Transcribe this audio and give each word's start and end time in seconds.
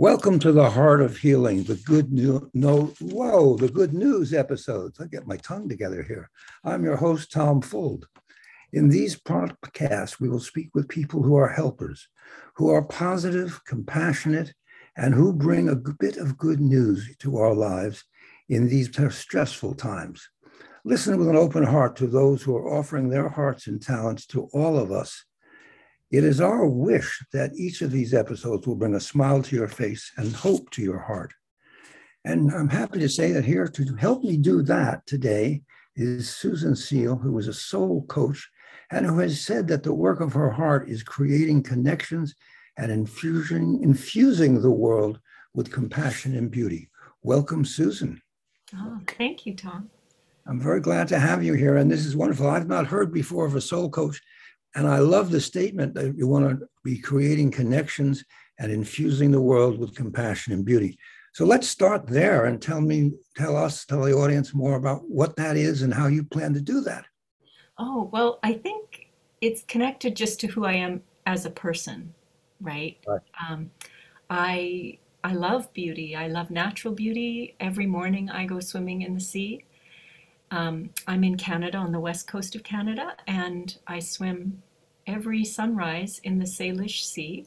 Welcome 0.00 0.38
to 0.38 0.50
the 0.50 0.70
Heart 0.70 1.02
of 1.02 1.18
Healing, 1.18 1.64
the 1.64 1.74
good 1.74 2.10
news, 2.10 2.40
no, 2.54 2.94
whoa, 3.02 3.58
the 3.58 3.68
good 3.68 3.92
news 3.92 4.32
episodes. 4.32 4.98
I 4.98 5.04
get 5.04 5.26
my 5.26 5.36
tongue 5.36 5.68
together 5.68 6.02
here. 6.02 6.30
I'm 6.64 6.84
your 6.84 6.96
host, 6.96 7.30
Tom 7.30 7.60
Fold. 7.60 8.08
In 8.72 8.88
these 8.88 9.20
podcasts, 9.20 10.18
we 10.18 10.30
will 10.30 10.40
speak 10.40 10.70
with 10.72 10.88
people 10.88 11.22
who 11.22 11.36
are 11.36 11.50
helpers, 11.50 12.08
who 12.54 12.70
are 12.70 12.80
positive, 12.80 13.60
compassionate, 13.66 14.54
and 14.96 15.14
who 15.14 15.34
bring 15.34 15.68
a 15.68 15.76
bit 15.76 16.16
of 16.16 16.38
good 16.38 16.60
news 16.60 17.14
to 17.18 17.36
our 17.36 17.52
lives 17.52 18.02
in 18.48 18.68
these 18.68 18.88
stressful 19.10 19.74
times. 19.74 20.30
Listen 20.82 21.18
with 21.18 21.28
an 21.28 21.36
open 21.36 21.64
heart 21.64 21.94
to 21.96 22.06
those 22.06 22.42
who 22.42 22.56
are 22.56 22.74
offering 22.74 23.10
their 23.10 23.28
hearts 23.28 23.66
and 23.66 23.82
talents 23.82 24.24
to 24.28 24.44
all 24.54 24.78
of 24.78 24.90
us 24.90 25.26
it 26.10 26.24
is 26.24 26.40
our 26.40 26.66
wish 26.66 27.24
that 27.32 27.54
each 27.54 27.82
of 27.82 27.92
these 27.92 28.12
episodes 28.12 28.66
will 28.66 28.74
bring 28.74 28.94
a 28.94 29.00
smile 29.00 29.42
to 29.42 29.56
your 29.56 29.68
face 29.68 30.10
and 30.16 30.34
hope 30.34 30.70
to 30.70 30.82
your 30.82 30.98
heart. 30.98 31.32
And 32.24 32.50
I'm 32.52 32.68
happy 32.68 32.98
to 32.98 33.08
say 33.08 33.32
that 33.32 33.44
here 33.44 33.68
to 33.68 33.96
help 33.96 34.24
me 34.24 34.36
do 34.36 34.62
that 34.62 35.06
today 35.06 35.62
is 35.96 36.28
Susan 36.28 36.74
Seale, 36.74 37.16
who 37.16 37.38
is 37.38 37.48
a 37.48 37.52
soul 37.52 38.04
coach 38.08 38.48
and 38.90 39.06
who 39.06 39.18
has 39.20 39.40
said 39.40 39.68
that 39.68 39.84
the 39.84 39.94
work 39.94 40.20
of 40.20 40.32
her 40.32 40.50
heart 40.50 40.88
is 40.88 41.02
creating 41.02 41.62
connections 41.62 42.34
and 42.76 42.90
infusing, 42.90 43.80
infusing 43.82 44.60
the 44.60 44.70
world 44.70 45.20
with 45.54 45.72
compassion 45.72 46.36
and 46.36 46.50
beauty. 46.50 46.90
Welcome, 47.22 47.64
Susan. 47.64 48.20
Oh, 48.76 49.00
thank 49.16 49.46
you, 49.46 49.54
Tom. 49.54 49.90
I'm 50.46 50.60
very 50.60 50.80
glad 50.80 51.06
to 51.08 51.18
have 51.18 51.44
you 51.44 51.54
here. 51.54 51.76
And 51.76 51.90
this 51.90 52.04
is 52.04 52.16
wonderful. 52.16 52.48
I've 52.48 52.68
not 52.68 52.86
heard 52.86 53.12
before 53.12 53.46
of 53.46 53.54
a 53.54 53.60
soul 53.60 53.88
coach 53.88 54.20
and 54.74 54.86
I 54.86 54.98
love 54.98 55.30
the 55.30 55.40
statement 55.40 55.94
that 55.94 56.16
you 56.16 56.26
want 56.26 56.48
to 56.48 56.66
be 56.84 56.98
creating 56.98 57.50
connections 57.50 58.24
and 58.58 58.70
infusing 58.70 59.30
the 59.30 59.40
world 59.40 59.78
with 59.78 59.94
compassion 59.94 60.52
and 60.52 60.64
beauty. 60.64 60.98
So 61.32 61.44
let's 61.44 61.68
start 61.68 62.06
there 62.06 62.46
and 62.46 62.60
tell 62.60 62.80
me, 62.80 63.12
tell 63.36 63.56
us, 63.56 63.84
tell 63.84 64.02
the 64.02 64.12
audience 64.12 64.52
more 64.52 64.74
about 64.74 65.08
what 65.08 65.36
that 65.36 65.56
is 65.56 65.82
and 65.82 65.94
how 65.94 66.06
you 66.08 66.24
plan 66.24 66.54
to 66.54 66.60
do 66.60 66.80
that. 66.82 67.06
Oh, 67.78 68.10
well, 68.12 68.38
I 68.42 68.52
think 68.52 69.10
it's 69.40 69.62
connected 69.62 70.16
just 70.16 70.40
to 70.40 70.48
who 70.48 70.64
I 70.64 70.74
am 70.74 71.02
as 71.26 71.46
a 71.46 71.50
person, 71.50 72.14
right? 72.60 72.98
right. 73.06 73.20
Um, 73.48 73.70
I 74.28 74.98
I 75.22 75.34
love 75.34 75.72
beauty. 75.72 76.16
I 76.16 76.28
love 76.28 76.50
natural 76.50 76.94
beauty. 76.94 77.54
Every 77.60 77.86
morning 77.86 78.30
I 78.30 78.46
go 78.46 78.60
swimming 78.60 79.02
in 79.02 79.14
the 79.14 79.20
sea. 79.20 79.64
Um, 80.50 80.90
I'm 81.06 81.22
in 81.24 81.36
Canada, 81.36 81.78
on 81.78 81.92
the 81.92 82.00
west 82.00 82.26
coast 82.26 82.54
of 82.54 82.62
Canada, 82.62 83.16
and 83.26 83.76
I 83.86 84.00
swim 84.00 84.62
every 85.06 85.44
sunrise 85.44 86.20
in 86.24 86.38
the 86.38 86.44
Salish 86.44 87.04
Sea. 87.04 87.46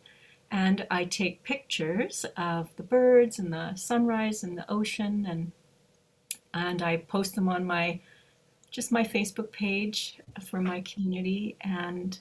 And 0.52 0.86
I 0.92 1.06
take 1.06 1.44
pictures 1.44 2.26
of 2.38 2.70
the 2.76 2.84
birds 2.84 3.40
and 3.40 3.52
the 3.52 3.76
sunrise 3.76 4.44
and 4.44 4.58
the 4.58 4.70
ocean, 4.72 5.26
and 5.28 5.52
and 6.54 6.82
I 6.84 6.98
post 6.98 7.34
them 7.36 7.50
on 7.50 7.66
my 7.66 8.00
just 8.70 8.92
my 8.92 9.04
Facebook 9.04 9.52
page 9.52 10.20
for 10.48 10.62
my 10.62 10.82
community, 10.82 11.58
and 11.62 12.20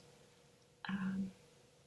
um, 0.88 1.30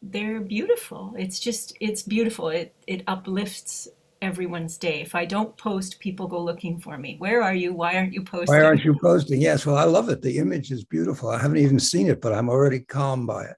they're 0.02 0.40
beautiful. 0.40 1.16
It's 1.18 1.40
just 1.40 1.76
it's 1.80 2.04
beautiful. 2.04 2.50
It 2.50 2.74
it 2.86 3.04
uplifts 3.08 3.88
everyone's 4.22 4.78
day. 4.78 5.02
If 5.02 5.16
I 5.16 5.26
don't 5.26 5.56
post, 5.58 6.00
people 6.00 6.28
go 6.28 6.42
looking 6.42 6.80
for 6.80 6.98
me. 6.98 7.16
Where 7.18 7.42
are 7.42 7.54
you? 7.54 7.74
Why 7.74 7.96
aren't 7.96 8.14
you 8.14 8.24
posting? 8.24 8.56
Why 8.56 8.64
aren't 8.64 8.84
you 8.84 8.98
posting? 9.00 9.42
Yes, 9.42 9.66
well, 9.66 9.78
I 9.78 9.84
love 9.84 10.10
it. 10.10 10.22
The 10.22 10.38
image 10.38 10.72
is 10.72 10.84
beautiful. 10.84 11.30
I 11.30 11.40
haven't 11.40 11.58
even 11.58 11.80
seen 11.80 12.08
it, 12.08 12.22
but 12.22 12.34
I'm 12.34 12.50
already 12.50 12.80
calmed 12.80 13.28
by 13.28 13.46
it. 13.46 13.56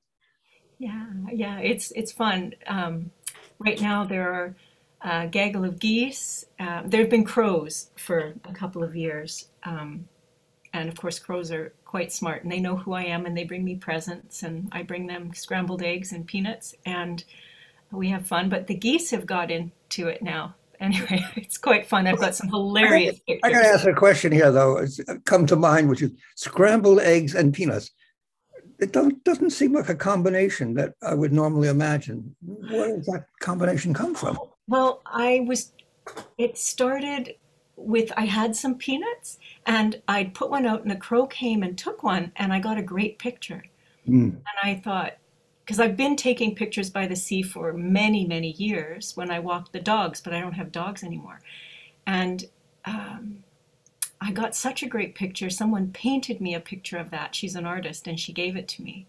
Yeah, 0.80 1.08
yeah, 1.32 1.60
it's 1.60 1.92
it's 1.92 2.12
fun. 2.12 2.54
Um, 2.68 3.12
right 3.60 3.82
now 3.82 4.04
there 4.04 4.32
are 4.32 4.56
a 5.02 5.28
gaggle 5.28 5.66
of 5.66 5.80
geese. 5.80 6.46
Uh, 6.60 6.84
there 6.86 7.02
have 7.02 7.10
been 7.10 7.24
crows 7.24 7.92
for 7.96 8.34
a 8.46 8.54
couple 8.54 8.84
of 8.84 8.96
years, 8.96 9.50
um, 9.64 10.08
and 10.74 10.90
of 10.90 10.96
course 10.96 11.20
crows 11.20 11.52
are 11.52 11.74
quite 11.86 12.12
smart 12.12 12.44
and 12.44 12.52
they 12.52 12.60
know 12.60 12.76
who 12.76 12.94
I 12.94 13.04
am 13.04 13.26
and 13.26 13.36
they 13.36 13.46
bring 13.46 13.64
me 13.64 13.76
presents 13.76 14.44
and 14.44 14.68
I 14.72 14.84
bring 14.84 15.08
them 15.08 15.34
scrambled 15.34 15.82
eggs 15.82 16.12
and 16.12 16.28
peanuts 16.28 16.76
and 16.86 17.24
we 17.92 18.10
have 18.10 18.26
fun. 18.26 18.50
But 18.50 18.68
the 18.68 18.76
geese 18.76 19.12
have 19.12 19.26
got 19.26 19.52
into 19.52 20.08
it 20.08 20.22
now. 20.22 20.56
Anyway, 20.80 21.26
it's 21.36 21.58
quite 21.58 21.88
fun. 21.88 22.06
I've 22.06 22.20
got 22.20 22.36
some 22.36 22.50
hilarious. 22.50 23.20
I, 23.28 23.40
I 23.44 23.52
got 23.52 23.62
to 23.64 23.68
ask 23.68 23.88
a 23.88 23.94
question 23.94 24.32
here, 24.32 24.52
though. 24.52 24.78
It's 24.78 25.00
come 25.26 25.48
to 25.48 25.56
mind, 25.56 25.90
which 25.90 26.04
is 26.04 26.12
scrambled 26.36 27.00
eggs 27.00 27.34
and 27.34 27.52
peanuts. 27.52 27.90
It 28.78 28.94
don't, 28.94 29.24
doesn't 29.24 29.50
seem 29.50 29.74
like 29.74 29.90
a 29.90 29.96
combination 29.96 30.76
that 30.76 30.94
I 31.02 31.16
would 31.16 31.34
normally 31.34 31.70
imagine. 31.70 32.36
Where 32.46 32.96
does 32.96 33.08
that 33.08 33.26
combination 33.40 33.92
come 33.92 34.14
from? 34.14 34.38
Well, 34.68 35.02
I 35.08 35.46
was. 35.48 35.72
It 36.38 36.60
started 36.60 37.34
with 37.78 38.12
I 38.18 38.26
had 38.26 38.56
some 38.56 38.76
peanuts 38.76 39.38
and 39.66 40.02
I'd 40.08 40.34
put 40.34 40.50
one 40.50 40.66
out 40.66 40.84
and 40.84 40.92
a 40.92 40.96
crow 40.96 41.28
came 41.28 41.64
and 41.64 41.78
took 41.78 42.04
one 42.04 42.32
and 42.36 42.52
I 42.52 42.60
got 42.60 42.78
a 42.78 42.82
great 42.84 43.20
picture. 43.20 43.64
Mm. 44.08 44.32
And 44.32 44.44
I 44.64 44.76
thought, 44.84 45.14
because 45.68 45.82
I've 45.82 45.98
been 45.98 46.16
taking 46.16 46.56
pictures 46.56 46.90
by 46.90 47.08
the 47.08 47.16
sea 47.18 47.42
for 47.42 47.74
many, 47.74 48.26
many 48.26 48.52
years 48.52 49.18
when 49.18 49.30
I 49.30 49.40
walk 49.40 49.74
the 49.74 49.82
dogs, 49.82 50.22
but 50.22 50.34
I 50.34 50.40
don't 50.40 50.54
have 50.54 50.72
dogs 50.72 51.04
anymore. 51.04 51.42
And 52.06 52.46
um, 52.86 53.44
I 54.22 54.32
got 54.32 54.56
such 54.56 54.82
a 54.82 54.88
great 54.88 55.14
picture. 55.14 55.50
Someone 55.50 55.92
painted 55.92 56.40
me 56.40 56.56
a 56.56 56.62
picture 56.62 56.98
of 56.98 57.12
that. 57.12 57.36
She's 57.36 57.56
an 57.56 57.66
artist 57.66 58.08
and 58.08 58.18
she 58.18 58.32
gave 58.32 58.56
it 58.56 58.70
to 58.70 58.82
me. 58.82 59.08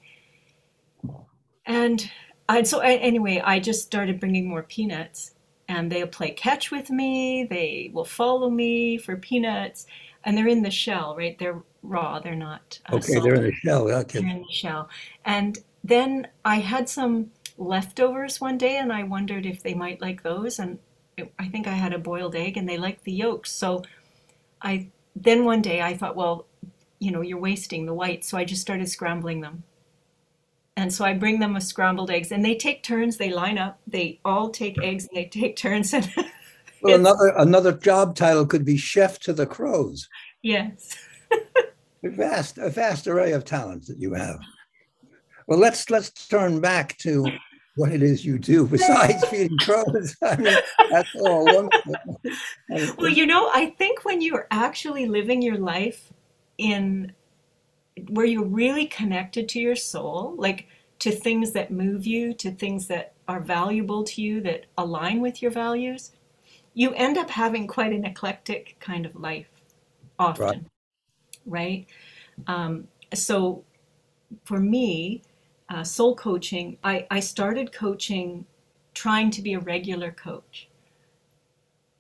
And 1.65 2.11
I, 2.49 2.65
so, 2.65 2.81
anyway, 2.81 3.41
I 3.45 3.61
just 3.61 3.83
started 3.83 4.19
bringing 4.19 4.49
more 4.49 4.65
peanuts 4.65 5.37
and 5.69 5.93
they'll 5.93 6.09
play 6.09 6.33
catch 6.33 6.73
with 6.73 6.91
me. 6.91 7.47
They 7.49 7.93
will 7.95 8.05
follow 8.05 8.51
me 8.51 8.99
for 8.99 9.15
peanuts. 9.15 9.87
And 10.25 10.37
they're 10.37 10.49
in 10.49 10.65
the 10.65 10.73
shell, 10.73 11.15
right? 11.17 11.39
They're 11.39 11.63
raw. 11.85 12.19
They're 12.19 12.35
not. 12.35 12.81
Uh, 12.91 12.97
okay, 12.97 13.21
they're 13.21 13.35
in 13.35 13.45
the 13.45 13.53
shell. 13.53 13.89
Okay. 13.89 14.19
They're 14.19 14.29
in 14.29 14.43
the 14.43 14.53
shell. 14.53 14.89
And 15.25 15.57
then 15.89 16.29
I 16.45 16.57
had 16.57 16.89
some 16.89 17.31
leftovers 17.57 18.41
one 18.41 18.59
day 18.59 18.77
and 18.77 18.93
I 18.93 19.03
wondered 19.03 19.47
if 19.47 19.63
they 19.63 19.75
might 19.75 20.01
like 20.01 20.23
those. 20.23 20.59
And 20.59 20.79
it, 21.17 21.33
I 21.39 21.49
think 21.49 21.67
I 21.67 21.73
had 21.73 21.93
a 21.93 21.99
boiled 21.99 22.37
egg 22.37 22.57
and 22.57 22.69
they 22.69 22.77
liked 22.79 23.05
the 23.05 23.13
yolks. 23.13 23.53
So 23.53 23.83
I 24.63 24.89
then 25.17 25.45
one 25.45 25.63
day 25.63 25.81
I 25.81 25.97
thought, 25.97 26.15
well, 26.15 26.47
you 27.01 27.11
know, 27.11 27.23
you're 27.23 27.39
wasting 27.39 27.87
the 27.87 27.95
whites. 27.95 28.29
So 28.29 28.39
I 28.39 28.45
just 28.45 28.63
started 28.63 28.89
scrambling 28.89 29.41
them. 29.41 29.65
And 30.77 30.93
so 30.93 31.05
I 31.05 31.15
bring 31.15 31.41
them 31.41 31.57
a 31.57 31.61
scrambled 31.61 32.11
eggs 32.11 32.31
and 32.31 32.45
they 32.45 32.55
take 32.55 32.85
turns. 32.85 33.17
They 33.17 33.31
line 33.31 33.59
up. 33.59 33.81
They 33.87 34.21
all 34.25 34.51
take 34.51 34.81
eggs 34.81 35.09
and 35.09 35.17
they 35.17 35.25
take 35.27 35.57
turns. 35.57 35.95
And 36.81 36.91
well, 36.93 37.01
another 37.01 37.33
another 37.37 37.73
job 37.73 38.15
title 38.15 38.47
could 38.47 38.65
be 38.65 38.77
chef 38.77 39.19
to 39.21 39.33
the 39.33 39.47
crows. 39.47 40.09
Yes. 40.43 40.97
a 42.05 42.09
vast 42.09 42.59
a 42.59 42.71
vast 42.71 43.09
array 43.09 43.33
of 43.33 43.45
talents 43.45 43.89
that 43.89 43.99
you 43.99 44.15
have. 44.15 44.39
Well, 45.49 45.59
let's 45.59 45.89
let's 45.89 46.11
turn 46.29 46.61
back 46.61 46.99
to 46.99 47.27
what 47.75 47.91
it 47.91 48.03
is 48.03 48.23
you 48.25 48.39
do 48.39 48.67
besides 48.77 49.25
feeding 49.29 49.57
crows. 49.59 50.15
I 50.23 50.37
mean, 50.37 50.57
that's 50.91 51.15
all 51.15 51.47
wonderful. 51.47 52.21
well, 52.99 53.09
you 53.09 53.25
know, 53.25 53.51
I 53.55 53.75
think 53.79 54.05
when 54.05 54.21
you're 54.21 54.47
actually 54.51 55.07
living 55.07 55.41
your 55.41 55.57
life 55.57 56.13
in 56.59 57.13
where 58.11 58.27
you're 58.27 58.45
really 58.45 58.85
connected 58.87 59.49
to 59.49 59.59
your 59.59 59.75
soul, 59.75 60.35
like 60.37 60.69
to 60.99 61.11
things 61.11 61.53
that 61.53 61.71
move 61.71 62.07
you, 62.07 62.35
to 62.35 62.51
things 62.51 62.87
that 62.89 63.15
are 63.27 63.41
valuable 63.41 64.05
to 64.05 64.21
you, 64.21 64.43
that 64.43 64.67
align 64.77 65.21
with 65.21 65.41
your 65.41 65.51
values, 65.51 66.13
you 66.75 66.93
end 66.93 67.17
up 67.17 67.31
having 67.31 67.67
quite 67.67 67.93
an 67.93 68.05
eclectic 68.05 68.77
kind 68.81 69.07
of 69.07 69.17
life 69.17 69.49
often. 70.19 70.69
Right. 71.47 71.87
right? 72.47 72.55
Um, 72.55 72.89
so 73.15 73.65
for 74.45 74.61
me, 74.61 75.23
uh, 75.69 75.85
soul 75.85 76.15
coaching, 76.15 76.79
I, 76.83 77.07
I 77.11 77.21
started 77.21 77.73
coaching 77.73 78.47
trying 78.95 79.31
to 79.33 79.43
be 79.43 79.55
a 79.55 79.61
regular 79.61 80.11
coach. 80.11 80.69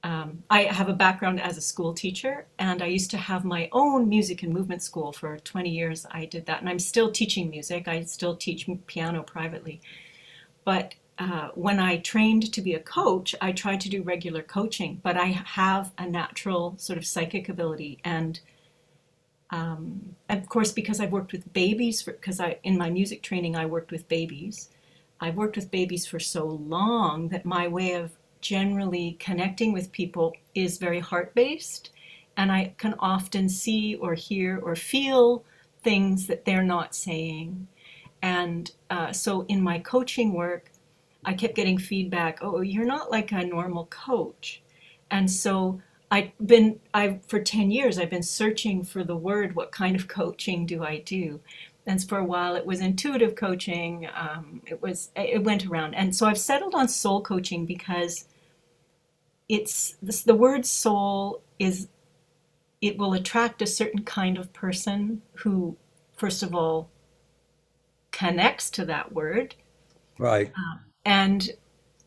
Um, 0.02 0.44
I 0.48 0.62
have 0.62 0.88
a 0.88 0.94
background 0.94 1.40
as 1.40 1.56
a 1.56 1.60
school 1.60 1.92
teacher, 1.92 2.46
and 2.58 2.82
I 2.82 2.86
used 2.86 3.10
to 3.10 3.18
have 3.18 3.44
my 3.44 3.68
own 3.72 4.08
music 4.08 4.42
and 4.42 4.52
movement 4.52 4.82
school 4.82 5.12
for 5.12 5.38
20 5.38 5.68
years. 5.70 6.06
I 6.10 6.24
did 6.24 6.46
that, 6.46 6.60
and 6.60 6.68
I'm 6.68 6.78
still 6.78 7.10
teaching 7.10 7.50
music. 7.50 7.88
I 7.88 8.02
still 8.04 8.36
teach 8.36 8.68
piano 8.86 9.22
privately. 9.22 9.80
But 10.64 10.94
uh, 11.18 11.48
when 11.54 11.80
I 11.80 11.98
trained 11.98 12.52
to 12.52 12.62
be 12.62 12.74
a 12.74 12.80
coach, 12.80 13.34
I 13.40 13.52
tried 13.52 13.80
to 13.82 13.88
do 13.88 14.02
regular 14.02 14.42
coaching, 14.42 15.00
but 15.02 15.16
I 15.16 15.26
have 15.26 15.92
a 15.98 16.08
natural 16.08 16.74
sort 16.78 16.96
of 16.96 17.04
psychic 17.04 17.48
ability 17.48 17.98
and 18.04 18.40
um, 19.50 20.14
of 20.28 20.48
course, 20.48 20.72
because 20.72 21.00
I've 21.00 21.12
worked 21.12 21.32
with 21.32 21.52
babies, 21.52 22.02
because 22.02 22.40
I 22.40 22.58
in 22.62 22.76
my 22.76 22.90
music 22.90 23.22
training 23.22 23.56
I 23.56 23.66
worked 23.66 23.90
with 23.90 24.08
babies. 24.08 24.68
I've 25.20 25.36
worked 25.36 25.56
with 25.56 25.70
babies 25.70 26.06
for 26.06 26.20
so 26.20 26.44
long 26.46 27.28
that 27.28 27.44
my 27.44 27.66
way 27.66 27.92
of 27.92 28.12
generally 28.40 29.16
connecting 29.18 29.72
with 29.72 29.90
people 29.90 30.34
is 30.54 30.78
very 30.78 31.00
heart 31.00 31.34
based, 31.34 31.90
and 32.36 32.52
I 32.52 32.74
can 32.78 32.94
often 32.98 33.48
see 33.48 33.96
or 33.96 34.14
hear 34.14 34.60
or 34.62 34.76
feel 34.76 35.44
things 35.82 36.26
that 36.26 36.44
they're 36.44 36.62
not 36.62 36.94
saying. 36.94 37.66
And 38.22 38.70
uh, 38.90 39.12
so 39.12 39.44
in 39.48 39.62
my 39.62 39.78
coaching 39.78 40.34
work, 40.34 40.70
I 41.24 41.34
kept 41.34 41.56
getting 41.56 41.78
feedback, 41.78 42.38
oh, 42.42 42.60
you're 42.60 42.84
not 42.84 43.10
like 43.10 43.32
a 43.32 43.44
normal 43.44 43.86
coach. 43.86 44.62
And 45.10 45.30
so 45.30 45.80
I've 46.10 46.32
been, 46.44 46.80
I 46.94 47.20
for 47.28 47.40
10 47.40 47.70
years, 47.70 47.98
I've 47.98 48.10
been 48.10 48.22
searching 48.22 48.84
for 48.84 49.04
the 49.04 49.16
word, 49.16 49.56
what 49.56 49.72
kind 49.72 49.96
of 49.96 50.08
coaching 50.20 50.66
do 50.66 50.84
I 50.84 50.98
do? 51.00 51.40
And 51.86 52.02
for 52.06 52.18
a 52.18 52.24
while 52.24 52.54
it 52.56 52.66
was 52.66 52.80
intuitive 52.80 53.34
coaching. 53.34 54.08
Um, 54.14 54.62
it 54.66 54.82
was, 54.82 55.10
it 55.16 55.42
went 55.44 55.66
around. 55.66 55.94
And 55.94 56.14
so 56.14 56.26
I've 56.26 56.38
settled 56.38 56.74
on 56.74 56.88
soul 56.88 57.22
coaching 57.22 57.66
because 57.66 58.26
it's, 59.48 59.96
this, 60.02 60.22
the 60.22 60.34
word 60.34 60.66
soul 60.66 61.42
is, 61.58 61.88
it 62.80 62.98
will 62.98 63.14
attract 63.14 63.62
a 63.62 63.66
certain 63.66 64.04
kind 64.04 64.38
of 64.38 64.52
person 64.52 65.22
who, 65.36 65.76
first 66.16 66.42
of 66.42 66.54
all, 66.54 66.90
connects 68.12 68.70
to 68.70 68.84
that 68.86 69.12
word 69.12 69.54
Right. 70.18 70.52
and 71.04 71.50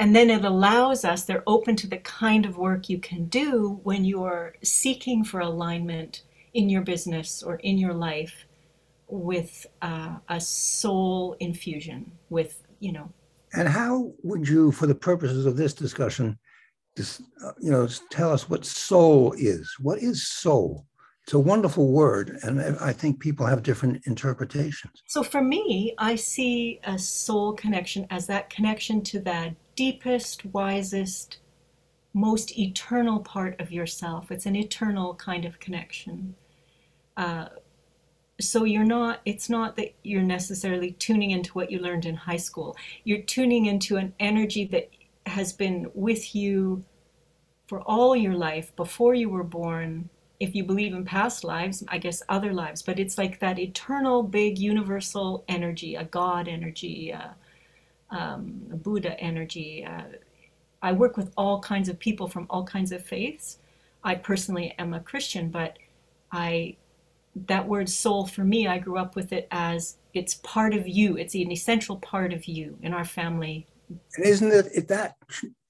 and 0.01 0.15
then 0.15 0.31
it 0.31 0.43
allows 0.43 1.05
us 1.05 1.23
they're 1.23 1.43
open 1.45 1.75
to 1.75 1.87
the 1.87 1.99
kind 1.99 2.47
of 2.47 2.57
work 2.57 2.89
you 2.89 2.99
can 2.99 3.25
do 3.25 3.79
when 3.83 4.03
you're 4.03 4.55
seeking 4.63 5.23
for 5.23 5.39
alignment 5.41 6.23
in 6.55 6.69
your 6.69 6.81
business 6.81 7.43
or 7.43 7.55
in 7.57 7.77
your 7.77 7.93
life 7.93 8.45
with 9.07 9.67
uh, 9.83 10.15
a 10.29 10.41
soul 10.41 11.35
infusion 11.39 12.11
with 12.29 12.63
you 12.79 12.91
know 12.91 13.07
And 13.53 13.67
how 13.67 14.11
would 14.23 14.47
you, 14.49 14.71
for 14.71 14.87
the 14.87 14.95
purposes 14.95 15.45
of 15.45 15.55
this 15.55 15.73
discussion, 15.73 16.39
just, 16.97 17.21
uh, 17.45 17.51
you 17.59 17.71
know, 17.71 17.87
tell 18.09 18.31
us 18.31 18.49
what 18.49 18.65
soul 18.65 19.33
is? 19.37 19.75
What 19.79 19.99
is 19.99 20.27
soul? 20.27 20.85
It's 21.23 21.33
a 21.33 21.39
wonderful 21.39 21.91
word, 21.91 22.39
and 22.43 22.59
I 22.79 22.91
think 22.93 23.19
people 23.19 23.45
have 23.45 23.61
different 23.61 24.01
interpretations. 24.07 24.95
so 25.05 25.21
for 25.23 25.41
me 25.53 25.93
i 25.97 26.15
see 26.15 26.79
a 26.83 26.97
soul 26.97 27.53
connection 27.53 28.07
as 28.09 28.25
that 28.25 28.49
connection 28.49 29.01
to 29.11 29.19
the 29.19 29.55
deepest 29.81 30.45
wisest 30.45 31.39
most 32.13 32.55
eternal 32.59 33.19
part 33.19 33.59
of 33.59 33.71
yourself. 33.71 34.31
It's 34.31 34.45
an 34.45 34.55
eternal 34.55 35.15
kind 35.15 35.43
of 35.43 35.59
connection. 35.59 36.35
Uh, 37.17 37.47
so 38.39 38.63
you're 38.63 38.83
not 38.83 39.21
it's 39.25 39.49
not 39.49 39.75
that 39.77 39.95
you're 40.03 40.21
necessarily 40.37 40.91
tuning 41.05 41.31
into 41.31 41.51
what 41.53 41.71
you 41.71 41.79
learned 41.79 42.05
in 42.05 42.13
high 42.13 42.43
school. 42.49 42.77
You're 43.05 43.23
tuning 43.23 43.65
into 43.65 43.97
an 43.97 44.13
energy 44.19 44.65
that 44.65 44.91
has 45.25 45.51
been 45.51 45.89
with 45.95 46.35
you 46.35 46.83
for 47.65 47.81
all 47.81 48.15
your 48.15 48.35
life 48.35 48.75
before 48.75 49.15
you 49.15 49.29
were 49.29 49.43
born. 49.61 50.09
If 50.39 50.53
you 50.53 50.63
believe 50.63 50.93
in 50.95 51.05
past 51.05 51.43
lives 51.43 51.83
i 51.87 51.99
guess 51.99 52.23
other 52.27 52.51
lives 52.51 52.81
but 52.81 52.97
it's 52.97 53.15
like 53.15 53.37
that 53.39 53.59
eternal 53.59 54.23
big 54.23 54.57
universal 54.57 55.43
energy 55.47 55.93
a 55.93 56.03
god 56.03 56.47
energy 56.47 57.13
uh, 57.13 57.33
um, 58.11 58.61
buddha 58.83 59.19
energy 59.19 59.85
uh, 59.85 60.03
i 60.81 60.91
work 60.91 61.17
with 61.17 61.31
all 61.37 61.59
kinds 61.59 61.89
of 61.89 61.97
people 61.99 62.27
from 62.27 62.45
all 62.49 62.63
kinds 62.63 62.91
of 62.91 63.03
faiths 63.03 63.57
i 64.03 64.13
personally 64.15 64.73
am 64.77 64.93
a 64.93 64.99
christian 64.99 65.49
but 65.49 65.77
i 66.31 66.75
that 67.35 67.67
word 67.67 67.89
soul 67.89 68.25
for 68.25 68.43
me, 68.43 68.67
I 68.67 68.77
grew 68.77 68.97
up 68.97 69.15
with 69.15 69.31
it 69.31 69.47
as 69.51 69.97
it's 70.13 70.35
part 70.35 70.73
of 70.73 70.87
you. 70.87 71.17
It's 71.17 71.33
an 71.33 71.51
essential 71.51 71.97
part 71.97 72.33
of 72.33 72.45
you 72.45 72.77
in 72.81 72.93
our 72.93 73.05
family. 73.05 73.65
And 74.15 74.25
isn't 74.25 74.51
it, 74.51 74.67
it 74.73 74.87
that 74.89 75.15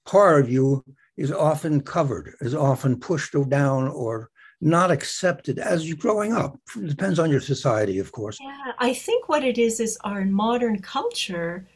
part 0.04 0.40
of 0.40 0.50
you 0.50 0.84
is 1.16 1.30
often 1.30 1.80
covered, 1.80 2.34
is 2.40 2.54
often 2.54 2.98
pushed 2.98 3.34
down 3.48 3.88
or 3.88 4.30
not 4.60 4.90
accepted 4.90 5.58
as 5.58 5.86
you're 5.86 5.96
growing 5.96 6.32
up? 6.32 6.56
It 6.76 6.88
depends 6.88 7.18
on 7.18 7.30
your 7.30 7.40
society, 7.40 7.98
of 7.98 8.10
course. 8.12 8.38
Yeah, 8.40 8.72
I 8.78 8.94
think 8.94 9.28
what 9.28 9.44
it 9.44 9.58
is 9.58 9.80
is 9.80 9.98
our 10.04 10.24
modern 10.24 10.80
culture 10.80 11.66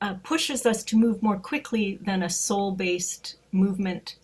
uh, 0.00 0.14
pushes 0.22 0.66
us 0.66 0.84
to 0.84 0.96
move 0.96 1.22
more 1.22 1.38
quickly 1.38 1.98
than 2.02 2.22
a 2.22 2.30
soul 2.30 2.72
based 2.72 3.36
movement, 3.52 4.16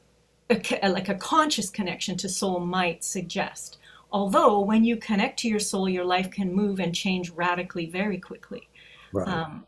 like 0.49 1.09
a 1.09 1.15
conscious 1.15 1.71
connection 1.71 2.17
to 2.19 2.29
soul 2.29 2.61
might 2.61 3.03
suggest. 3.03 3.79
Although, 4.13 4.61
when 4.61 4.85
you 4.85 4.97
connect 4.97 5.41
to 5.41 5.49
your 5.49 5.59
soul, 5.59 5.89
your 5.89 6.05
life 6.05 6.31
can 6.31 6.55
move 6.55 6.79
and 6.79 6.95
change 6.95 7.31
radically 7.31 7.87
very 7.87 8.19
quickly. 8.19 8.69
Right. 9.13 9.27
Um, 9.27 9.67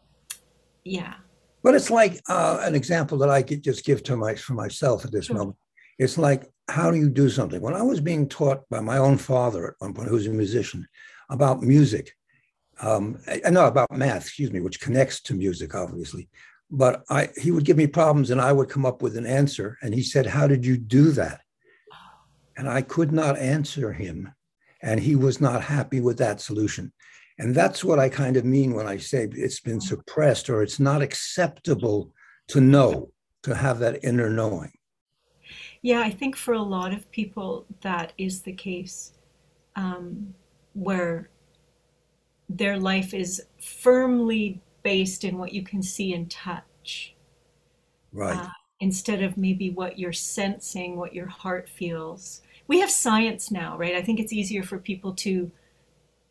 yeah. 0.84 1.14
But 1.64 1.74
it's 1.74 1.90
like 1.90 2.20
uh, 2.28 2.60
an 2.62 2.76
example 2.76 3.18
that 3.18 3.28
I 3.28 3.42
could 3.42 3.64
just 3.64 3.84
give 3.84 4.04
to 4.04 4.16
my 4.16 4.36
for 4.36 4.54
myself 4.54 5.04
at 5.04 5.10
this 5.10 5.30
moment. 5.30 5.56
It's 5.98 6.16
like 6.18 6.44
how 6.68 6.90
do 6.90 6.98
you 6.98 7.08
do 7.08 7.28
something? 7.28 7.60
When 7.60 7.74
I 7.74 7.82
was 7.82 8.00
being 8.00 8.28
taught 8.28 8.68
by 8.68 8.80
my 8.80 8.98
own 8.98 9.18
father 9.18 9.68
at 9.68 9.74
one 9.78 9.94
point, 9.94 10.08
who 10.08 10.16
was 10.16 10.26
a 10.26 10.30
musician, 10.30 10.86
about 11.30 11.62
music, 11.62 12.12
um, 12.80 13.18
I 13.44 13.50
know 13.50 13.66
about 13.66 13.90
math, 13.90 14.22
excuse 14.22 14.52
me, 14.52 14.60
which 14.60 14.80
connects 14.80 15.20
to 15.22 15.34
music, 15.34 15.74
obviously. 15.74 16.28
But 16.70 17.04
I, 17.08 17.30
he 17.40 17.50
would 17.50 17.64
give 17.64 17.76
me 17.76 17.86
problems, 17.86 18.30
and 18.30 18.40
I 18.40 18.52
would 18.52 18.68
come 18.68 18.84
up 18.84 19.00
with 19.00 19.16
an 19.16 19.26
answer. 19.26 19.78
And 19.82 19.94
he 19.94 20.02
said, 20.02 20.26
"How 20.26 20.46
did 20.46 20.66
you 20.66 20.76
do 20.76 21.12
that?" 21.12 21.40
And 22.56 22.68
I 22.68 22.82
could 22.82 23.12
not 23.12 23.38
answer 23.38 23.92
him, 23.92 24.32
and 24.82 25.00
he 25.00 25.16
was 25.16 25.40
not 25.40 25.62
happy 25.62 26.00
with 26.00 26.18
that 26.18 26.40
solution. 26.40 26.92
And 27.38 27.54
that's 27.54 27.84
what 27.84 27.98
I 27.98 28.08
kind 28.08 28.36
of 28.36 28.44
mean 28.44 28.72
when 28.72 28.86
I 28.86 28.96
say 28.96 29.28
it's 29.30 29.60
been 29.60 29.80
suppressed 29.80 30.48
or 30.48 30.62
it's 30.62 30.80
not 30.80 31.02
acceptable 31.02 32.12
to 32.48 32.60
know, 32.60 33.10
to 33.42 33.54
have 33.54 33.78
that 33.80 34.02
inner 34.02 34.30
knowing. 34.30 34.72
Yeah, 35.82 36.00
I 36.00 36.10
think 36.10 36.34
for 36.34 36.54
a 36.54 36.62
lot 36.62 36.92
of 36.92 37.10
people 37.10 37.66
that 37.82 38.12
is 38.16 38.42
the 38.42 38.52
case, 38.52 39.12
um, 39.76 40.34
where 40.72 41.28
their 42.48 42.78
life 42.78 43.12
is 43.12 43.42
firmly 43.60 44.60
based 44.82 45.24
in 45.24 45.36
what 45.38 45.52
you 45.52 45.62
can 45.62 45.82
see 45.82 46.12
and 46.12 46.30
touch, 46.30 47.14
Right. 48.12 48.38
uh, 48.38 48.50
instead 48.80 49.22
of 49.22 49.36
maybe 49.36 49.70
what 49.70 49.98
you're 49.98 50.12
sensing, 50.12 50.96
what 50.96 51.14
your 51.14 51.26
heart 51.26 51.68
feels. 51.68 52.42
We 52.68 52.80
have 52.80 52.90
science 52.90 53.50
now, 53.50 53.76
right? 53.76 53.94
I 53.94 54.02
think 54.02 54.20
it's 54.20 54.32
easier 54.32 54.62
for 54.62 54.78
people 54.78 55.12
to 55.14 55.50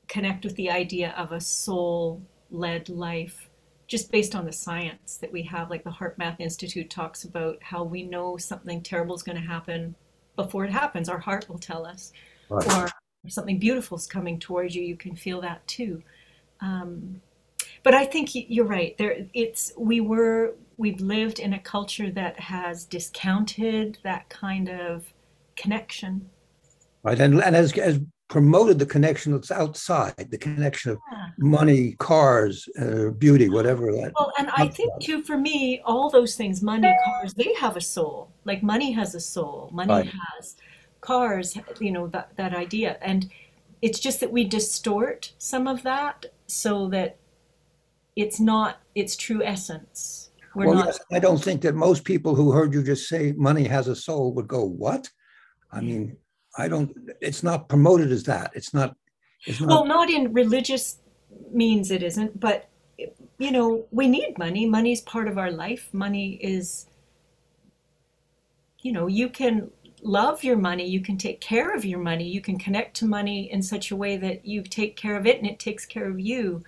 connect 0.08 0.46
with 0.46 0.56
the 0.56 0.70
idea 0.70 1.12
of 1.18 1.32
a 1.32 1.42
soul-led 1.42 2.90
life 2.90 3.50
just 3.88 4.12
based 4.12 4.36
on 4.36 4.46
the 4.46 4.52
science 4.52 5.18
that 5.18 5.32
we 5.32 5.44
have. 5.44 5.70
Like 5.70 5.84
the 5.84 5.90
HeartMath 5.92 6.40
Institute 6.40 6.90
talks 6.90 7.24
about 7.24 7.62
how 7.62 7.84
we 7.84 8.04
know 8.04 8.38
something 8.38 8.82
terrible 8.82 9.16
is 9.16 9.24
going 9.24 9.40
to 9.40 9.48
happen 9.48 9.96
before 10.36 10.66
it 10.66 10.72
happens. 10.72 11.08
Our 11.10 11.20
heart 11.20 11.48
will 11.50 11.60
tell 11.60 11.86
us, 11.86 12.12
Right. 12.50 12.68
or 12.78 12.90
if 13.26 13.34
something 13.34 13.60
beautiful 13.60 13.98
is 13.98 14.06
coming 14.08 14.40
towards 14.40 14.76
you, 14.76 14.84
you 14.84 14.96
can 14.96 15.16
feel 15.16 15.42
that 15.42 15.66
too. 15.68 16.02
Um, 16.62 17.22
but 17.84 17.94
I 17.94 18.06
think 18.06 18.32
you're 18.34 18.66
right. 18.66 18.98
There, 18.98 19.26
it's 19.34 19.74
we 19.78 20.00
were 20.02 20.56
we've 20.78 21.00
lived 21.00 21.40
in 21.40 21.54
a 21.54 21.60
culture 21.60 22.12
that 22.12 22.40
has 22.40 22.84
discounted 22.86 23.98
that 24.04 24.28
kind 24.30 24.70
of 24.70 25.14
connection. 25.56 26.30
Right. 27.04 27.20
And, 27.20 27.42
and 27.42 27.56
has, 27.56 27.72
has 27.72 28.02
promoted 28.28 28.80
the 28.80 28.86
connection 28.86 29.32
that's 29.32 29.52
outside, 29.52 30.16
the 30.18 30.38
connection 30.38 30.92
of 30.92 30.98
Yeah. 31.12 31.28
money, 31.38 31.94
cars, 32.00 32.68
uh, 32.82 33.12
beauty, 33.12 33.48
whatever 33.48 33.92
that. 33.94 34.12
Well, 34.18 34.34
and 34.38 34.50
I 34.58 34.68
think 34.68 34.92
too, 35.02 35.22
for 35.24 35.38
me, 35.38 35.82
all 35.86 36.10
those 36.10 36.36
things, 36.36 36.62
money, 36.62 36.94
cars, 37.06 37.34
they 37.34 37.54
have 37.54 37.78
a 37.78 37.82
soul. 37.82 38.32
Like 38.44 38.64
money 38.64 38.92
has 38.92 39.16
a 39.16 39.20
soul. 39.22 39.70
Money 39.72 39.94
Right. 39.94 40.12
has 40.38 40.56
cars, 41.06 41.58
you 41.80 41.92
know, 41.92 42.08
that, 42.08 42.36
that 42.36 42.54
idea. 42.54 42.98
And 43.02 43.32
it's 43.82 44.00
just 44.00 44.20
that 44.20 44.32
we 44.32 44.44
distort 44.44 45.34
some 45.38 45.68
of 45.68 45.84
that 45.84 46.26
so 46.48 46.90
that 46.90 47.18
it's 48.16 48.40
not 48.40 48.80
its 48.96 49.16
true 49.16 49.44
essence. 49.44 50.32
We're 50.56 50.68
Well, 50.68 50.76
not, 50.76 50.86
yes, 50.88 51.00
I 51.12 51.20
don't 51.20 51.44
think 51.44 51.62
that 51.62 51.76
most 51.76 52.06
people 52.06 52.34
who 52.34 52.52
heard 52.52 52.74
you 52.74 52.82
just 52.82 53.10
say 53.10 53.34
money 53.34 53.66
has 53.66 53.88
a 53.88 53.96
soul 53.96 54.34
would 54.34 54.48
go, 54.48 54.64
what? 54.64 55.10
I 55.72 55.82
mean, 55.82 56.18
I 56.58 56.70
don't, 56.70 56.96
it's 57.20 57.44
not 57.44 57.68
promoted 57.68 58.12
as 58.12 58.24
that. 58.24 58.52
It's 58.56 58.74
not, 58.74 58.96
it's 59.46 59.60
not. 59.60 59.70
well, 59.70 59.86
not 59.86 60.10
in 60.10 60.32
religious 60.32 61.00
means 61.52 61.92
it 61.92 62.02
isn't, 62.02 62.40
but 62.40 62.70
you 63.38 63.52
know, 63.52 63.86
we 63.92 64.08
need 64.08 64.38
money. 64.38 64.66
Money's 64.66 65.02
part 65.02 65.28
of 65.28 65.38
our 65.38 65.52
life. 65.52 65.90
Money 65.92 66.36
is, 66.42 66.88
you 68.80 68.94
know, 68.94 69.08
you 69.08 69.30
can 69.30 69.70
love 70.06 70.44
your 70.44 70.58
money, 70.58 70.88
you 70.88 71.02
can 71.02 71.18
take 71.18 71.42
care 71.42 71.74
of 71.76 71.84
your 71.86 72.00
money, 72.00 72.28
you 72.28 72.42
can 72.42 72.58
connect 72.60 72.96
to 72.98 73.06
money 73.06 73.52
in 73.52 73.62
such 73.62 73.92
a 73.92 73.96
way 73.96 74.18
that 74.18 74.46
you 74.46 74.64
take 74.64 74.96
care 74.96 75.16
of 75.18 75.26
it 75.26 75.38
and 75.40 75.48
it 75.48 75.60
takes 75.60 75.86
care 75.86 76.08
of 76.10 76.20
you. 76.20 76.64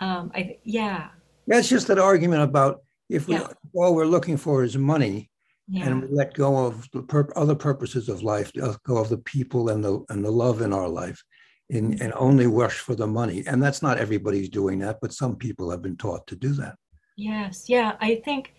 Um, 0.00 0.30
I, 0.34 0.42
th- 0.42 0.60
yeah, 0.64 1.08
Yeah, 1.46 1.58
it's 1.58 1.68
just 1.68 1.86
that 1.88 1.98
argument 1.98 2.42
about 2.42 2.82
if 3.08 3.28
we 3.28 3.34
Yeah. 3.34 3.48
all 3.74 3.94
we're 3.94 4.06
looking 4.06 4.36
for 4.36 4.64
is 4.64 4.76
money 4.76 5.30
yeah, 5.68 5.86
and 5.86 6.02
we 6.02 6.08
let 6.08 6.34
go 6.34 6.66
of 6.66 6.88
the 6.92 7.02
pur- 7.02 7.32
other 7.36 7.54
purposes 7.54 8.08
of 8.08 8.22
life, 8.22 8.52
let 8.54 8.82
go 8.84 8.98
of 8.98 9.08
the 9.08 9.18
people 9.18 9.70
and 9.70 9.82
the 9.84 10.04
and 10.10 10.24
the 10.24 10.30
love 10.30 10.60
in 10.62 10.72
our 10.72 10.88
life, 10.88 11.22
in, 11.70 12.00
and 12.02 12.12
only 12.16 12.46
rush 12.46 12.78
for 12.78 12.94
the 12.94 13.06
money. 13.06 13.44
And 13.46 13.62
that's 13.62 13.82
not 13.82 13.98
everybody's 13.98 14.50
doing 14.50 14.78
that, 14.80 14.98
but 15.00 15.12
some 15.12 15.36
people 15.36 15.70
have 15.70 15.82
been 15.82 15.96
taught 15.96 16.26
to 16.28 16.36
do 16.36 16.52
that. 16.54 16.76
yes, 17.16 17.68
yeah. 17.68 17.96
I 18.00 18.16
think, 18.24 18.54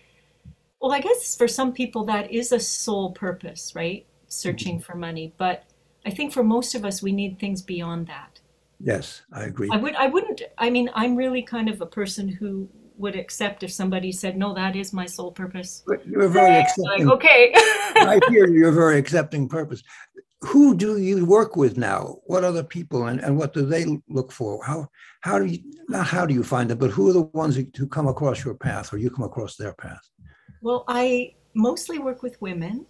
well, 0.81 0.91
I 0.93 0.99
guess 1.01 1.35
for 1.35 1.47
some 1.47 1.73
people 1.73 2.05
that 2.05 2.31
is 2.31 2.51
a 2.51 2.59
sole 2.59 3.11
purpose, 3.11 3.73
right? 3.75 4.05
Searching 4.35 4.75
mm-hmm. 4.77 4.83
for 4.91 4.95
money. 4.95 5.33
But 5.37 5.63
I 6.05 6.11
think 6.11 6.33
for 6.33 6.43
most 6.43 6.75
of 6.75 6.85
us, 6.85 7.01
we 7.01 7.11
need 7.11 7.39
things 7.39 7.61
beyond 7.61 8.07
that. 8.07 8.39
Yes, 8.79 9.23
I 9.31 9.43
agree. 9.43 9.69
I 9.71 9.77
would 9.77 9.95
I 9.95 10.07
wouldn't 10.07 10.41
I 10.57 10.69
mean 10.69 10.89
I'm 10.93 11.15
really 11.15 11.41
kind 11.41 11.69
of 11.69 11.81
a 11.81 11.85
person 11.85 12.27
who 12.27 12.67
would 12.97 13.15
accept 13.15 13.63
if 13.63 13.71
somebody 13.71 14.11
said, 14.11 14.37
"No, 14.37 14.53
that 14.53 14.75
is 14.75 14.93
my 14.93 15.05
sole 15.05 15.31
purpose." 15.31 15.83
But 15.85 16.05
You're 16.07 16.27
very 16.27 16.55
Like, 16.55 16.65
accepting. 16.65 17.09
okay. 17.09 17.51
I 17.55 18.19
hear 18.29 18.47
you're 18.47 18.71
very 18.71 18.97
accepting 18.97 19.47
purpose. 19.47 19.81
Who 20.41 20.75
do 20.75 20.97
you 20.97 21.25
work 21.25 21.55
with 21.55 21.77
now? 21.77 22.17
What 22.25 22.43
other 22.43 22.63
people 22.63 23.07
and, 23.07 23.19
and 23.21 23.37
what 23.37 23.53
do 23.53 23.65
they 23.65 23.85
look 24.09 24.31
for? 24.31 24.63
How 24.63 24.87
how 25.21 25.39
do 25.39 25.45
you 25.45 25.59
not 25.87 26.07
how 26.07 26.25
do 26.25 26.33
you 26.33 26.43
find 26.43 26.69
them, 26.69 26.77
but 26.77 26.91
who 26.91 27.09
are 27.09 27.13
the 27.13 27.29
ones 27.33 27.55
who 27.55 27.87
come 27.87 28.07
across 28.07 28.43
your 28.45 28.55
path 28.55 28.93
or 28.93 28.97
you 28.97 29.09
come 29.09 29.25
across 29.25 29.55
their 29.55 29.73
path? 29.73 30.07
Well, 30.61 30.83
I 30.87 31.33
mostly 31.53 31.99
work 31.99 32.21
with 32.21 32.39
women. 32.41 32.85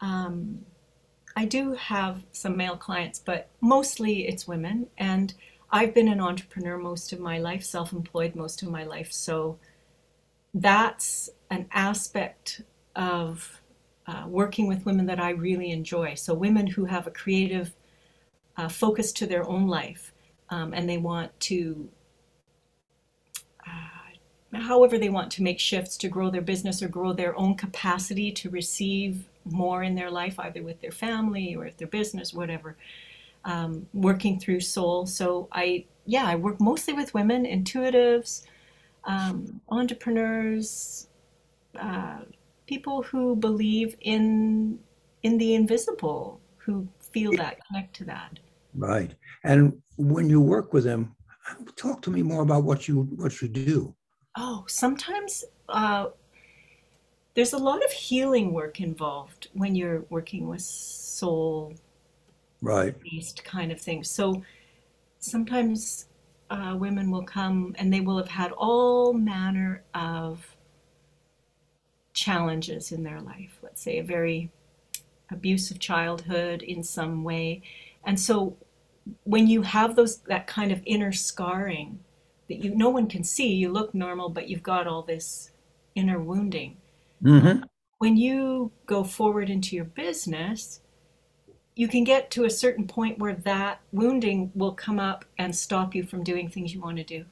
Um, 0.00 0.64
I 1.36 1.44
do 1.44 1.74
have 1.74 2.24
some 2.32 2.56
male 2.56 2.76
clients, 2.76 3.18
but 3.18 3.48
mostly 3.60 4.26
it's 4.26 4.48
women. 4.48 4.88
And 4.98 5.34
I've 5.70 5.94
been 5.94 6.08
an 6.08 6.20
entrepreneur 6.20 6.78
most 6.78 7.12
of 7.12 7.20
my 7.20 7.38
life, 7.38 7.62
self 7.62 7.92
employed 7.92 8.34
most 8.34 8.62
of 8.62 8.68
my 8.70 8.84
life. 8.84 9.12
So 9.12 9.58
that's 10.54 11.30
an 11.50 11.66
aspect 11.72 12.62
of 12.96 13.60
uh, 14.06 14.24
working 14.26 14.66
with 14.66 14.86
women 14.86 15.06
that 15.06 15.20
I 15.20 15.30
really 15.30 15.70
enjoy. 15.70 16.14
So, 16.14 16.34
women 16.34 16.66
who 16.66 16.86
have 16.86 17.06
a 17.06 17.10
creative 17.10 17.72
uh, 18.56 18.68
focus 18.68 19.12
to 19.12 19.26
their 19.26 19.46
own 19.48 19.68
life 19.68 20.12
um, 20.50 20.72
and 20.72 20.88
they 20.88 20.98
want 20.98 21.38
to 21.40 21.88
however 24.52 24.98
they 24.98 25.10
want 25.10 25.30
to 25.32 25.42
make 25.42 25.58
shifts 25.60 25.96
to 25.98 26.08
grow 26.08 26.30
their 26.30 26.42
business 26.42 26.82
or 26.82 26.88
grow 26.88 27.12
their 27.12 27.38
own 27.38 27.54
capacity 27.54 28.32
to 28.32 28.50
receive 28.50 29.24
more 29.44 29.82
in 29.82 29.94
their 29.94 30.10
life, 30.10 30.38
either 30.38 30.62
with 30.62 30.80
their 30.80 30.90
family 30.90 31.54
or 31.54 31.64
with 31.64 31.76
their 31.76 31.88
business, 31.88 32.32
whatever. 32.32 32.76
Um, 33.44 33.86
working 33.94 34.38
through 34.38 34.60
soul. 34.60 35.06
So 35.06 35.48
I, 35.52 35.86
yeah, 36.04 36.26
I 36.26 36.34
work 36.34 36.60
mostly 36.60 36.92
with 36.92 37.14
women, 37.14 37.46
intuitives, 37.46 38.44
um, 39.04 39.60
entrepreneurs, 39.70 41.06
uh, 41.78 42.18
people 42.66 43.02
who 43.02 43.36
believe 43.36 43.96
in 44.00 44.78
in 45.22 45.38
the 45.38 45.54
invisible, 45.54 46.40
who 46.58 46.86
feel 47.00 47.32
that, 47.32 47.58
connect 47.66 47.94
to 47.96 48.04
that. 48.04 48.38
Right. 48.74 49.14
And 49.44 49.80
when 49.96 50.28
you 50.28 50.40
work 50.40 50.72
with 50.72 50.84
them, 50.84 51.16
talk 51.74 52.02
to 52.02 52.10
me 52.10 52.22
more 52.22 52.42
about 52.42 52.64
what 52.64 52.86
you 52.86 53.02
what 53.16 53.40
you 53.40 53.48
do. 53.48 53.94
Oh, 54.40 54.64
sometimes 54.68 55.44
uh, 55.68 56.10
there's 57.34 57.52
a 57.54 57.58
lot 57.58 57.82
of 57.84 57.90
healing 57.92 58.52
work 58.52 58.80
involved 58.80 59.48
when 59.54 59.74
you're 59.74 60.04
working 60.10 60.46
with 60.48 60.60
soul 60.60 61.74
Right. 62.62 62.96
based 63.02 63.44
kind 63.44 63.72
of 63.72 63.80
things. 63.80 64.10
So 64.10 64.42
sometimes 65.18 66.06
uh, 66.50 66.76
women 66.78 67.10
will 67.10 67.24
come 67.24 67.74
and 67.78 67.92
they 67.92 68.00
will 68.00 68.18
have 68.18 68.28
had 68.28 68.52
all 68.52 69.12
manner 69.12 69.84
of 69.94 70.56
challenges 72.12 72.92
in 72.92 73.02
their 73.02 73.20
life. 73.20 73.58
Let's 73.62 73.82
say 73.82 73.98
a 73.98 74.04
very 74.04 74.50
abusive 75.30 75.78
childhood 75.78 76.62
in 76.62 76.82
some 76.82 77.24
way. 77.24 77.62
And 78.04 78.18
so 78.18 78.56
when 79.24 79.46
you 79.46 79.62
have 79.62 79.96
those 79.96 80.18
that 80.22 80.46
kind 80.46 80.72
of 80.72 80.82
inner 80.86 81.12
scarring 81.12 82.00
that 82.48 82.64
you 82.64 82.74
no 82.74 82.88
one 82.88 83.08
can 83.08 83.24
see, 83.24 83.52
you 83.52 83.70
look 83.70 83.94
normal, 83.94 84.28
but 84.28 84.48
you've 84.48 84.62
got 84.62 84.86
all 84.86 85.02
this 85.02 85.50
inner 85.94 86.20
wounding. 86.20 86.76
hmm 87.22 87.60
When 87.98 88.16
you 88.16 88.70
go 88.86 89.04
forward 89.04 89.50
into 89.50 89.76
your 89.76 89.84
business, 89.84 90.80
you 91.74 91.88
can 91.88 92.04
get 92.04 92.30
to 92.32 92.44
a 92.44 92.50
certain 92.50 92.86
point 92.86 93.18
where 93.18 93.34
that 93.34 93.80
wounding 93.92 94.50
will 94.54 94.72
come 94.72 94.98
up 94.98 95.24
and 95.38 95.54
stop 95.54 95.94
you 95.94 96.04
from 96.04 96.24
doing 96.24 96.48
things 96.48 96.74
you 96.74 96.80
want 96.80 96.96
to 96.96 97.04
do. 97.04 97.24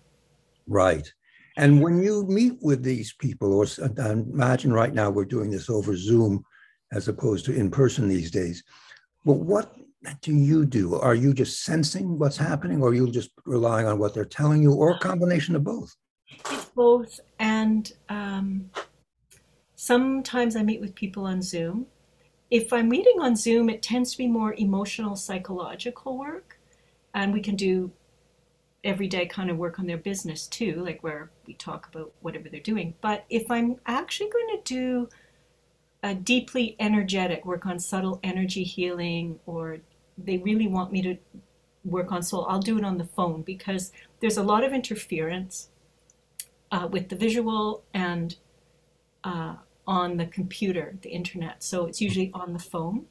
Right. 0.66 1.12
And 1.56 1.82
when 1.82 2.02
you 2.02 2.24
meet 2.26 2.58
with 2.60 2.82
these 2.82 3.12
people, 3.14 3.52
or 3.52 3.64
s- 3.64 3.78
imagine 3.78 4.72
right 4.72 4.92
now 4.92 5.10
we're 5.10 5.24
doing 5.24 5.50
this 5.50 5.70
over 5.70 5.96
Zoom 5.96 6.44
as 6.92 7.08
opposed 7.08 7.44
to 7.46 7.54
in 7.54 7.70
person 7.70 8.08
these 8.08 8.30
days. 8.30 8.62
Well, 9.24 9.38
what 9.38 9.74
do 10.20 10.34
you 10.34 10.64
do? 10.64 10.94
Are 10.96 11.14
you 11.14 11.32
just 11.32 11.62
sensing 11.62 12.18
what's 12.18 12.36
happening, 12.36 12.82
or 12.82 12.88
are 12.90 12.94
you 12.94 13.10
just 13.10 13.30
relying 13.44 13.86
on 13.86 13.98
what 13.98 14.14
they're 14.14 14.24
telling 14.24 14.62
you, 14.62 14.72
or 14.72 14.92
a 14.92 14.98
combination 14.98 15.56
of 15.56 15.64
both? 15.64 15.94
It's 16.50 16.66
both, 16.66 17.20
and 17.38 17.92
um, 18.08 18.70
sometimes 19.74 20.56
I 20.56 20.62
meet 20.62 20.80
with 20.80 20.94
people 20.94 21.24
on 21.24 21.42
Zoom. 21.42 21.86
If 22.50 22.72
I'm 22.72 22.88
meeting 22.88 23.20
on 23.20 23.36
Zoom, 23.36 23.68
it 23.68 23.82
tends 23.82 24.12
to 24.12 24.18
be 24.18 24.28
more 24.28 24.54
emotional, 24.54 25.16
psychological 25.16 26.18
work, 26.18 26.58
and 27.14 27.32
we 27.32 27.40
can 27.40 27.56
do 27.56 27.90
everyday 28.84 29.26
kind 29.26 29.50
of 29.50 29.56
work 29.56 29.78
on 29.80 29.86
their 29.86 29.96
business 29.96 30.46
too, 30.46 30.74
like 30.84 31.02
where 31.02 31.30
we 31.46 31.54
talk 31.54 31.88
about 31.92 32.12
whatever 32.20 32.48
they're 32.48 32.60
doing. 32.60 32.94
But 33.00 33.24
if 33.28 33.50
I'm 33.50 33.76
actually 33.86 34.30
going 34.30 34.56
to 34.56 34.74
do 34.74 35.08
a 36.02 36.14
deeply 36.14 36.76
energetic 36.78 37.44
work 37.44 37.66
on 37.66 37.80
subtle 37.80 38.20
energy 38.22 38.62
healing, 38.62 39.40
or 39.46 39.78
they 40.18 40.38
really 40.38 40.66
want 40.66 40.92
me 40.92 41.02
to 41.02 41.16
work 41.84 42.10
on 42.12 42.22
soul, 42.22 42.46
I'll 42.48 42.60
do 42.60 42.78
it 42.78 42.84
on 42.84 42.98
the 42.98 43.04
phone 43.04 43.42
because 43.42 43.92
there's 44.20 44.36
a 44.36 44.42
lot 44.42 44.64
of 44.64 44.72
interference 44.72 45.68
uh, 46.72 46.88
with 46.90 47.08
the 47.08 47.16
visual 47.16 47.84
and 47.94 48.36
uh, 49.24 49.56
on 49.86 50.16
the 50.16 50.26
computer, 50.26 50.96
the 51.02 51.10
internet. 51.10 51.62
So 51.62 51.86
it's 51.86 52.00
usually 52.00 52.30
on 52.34 52.52
the 52.52 52.58
phone, 52.58 53.06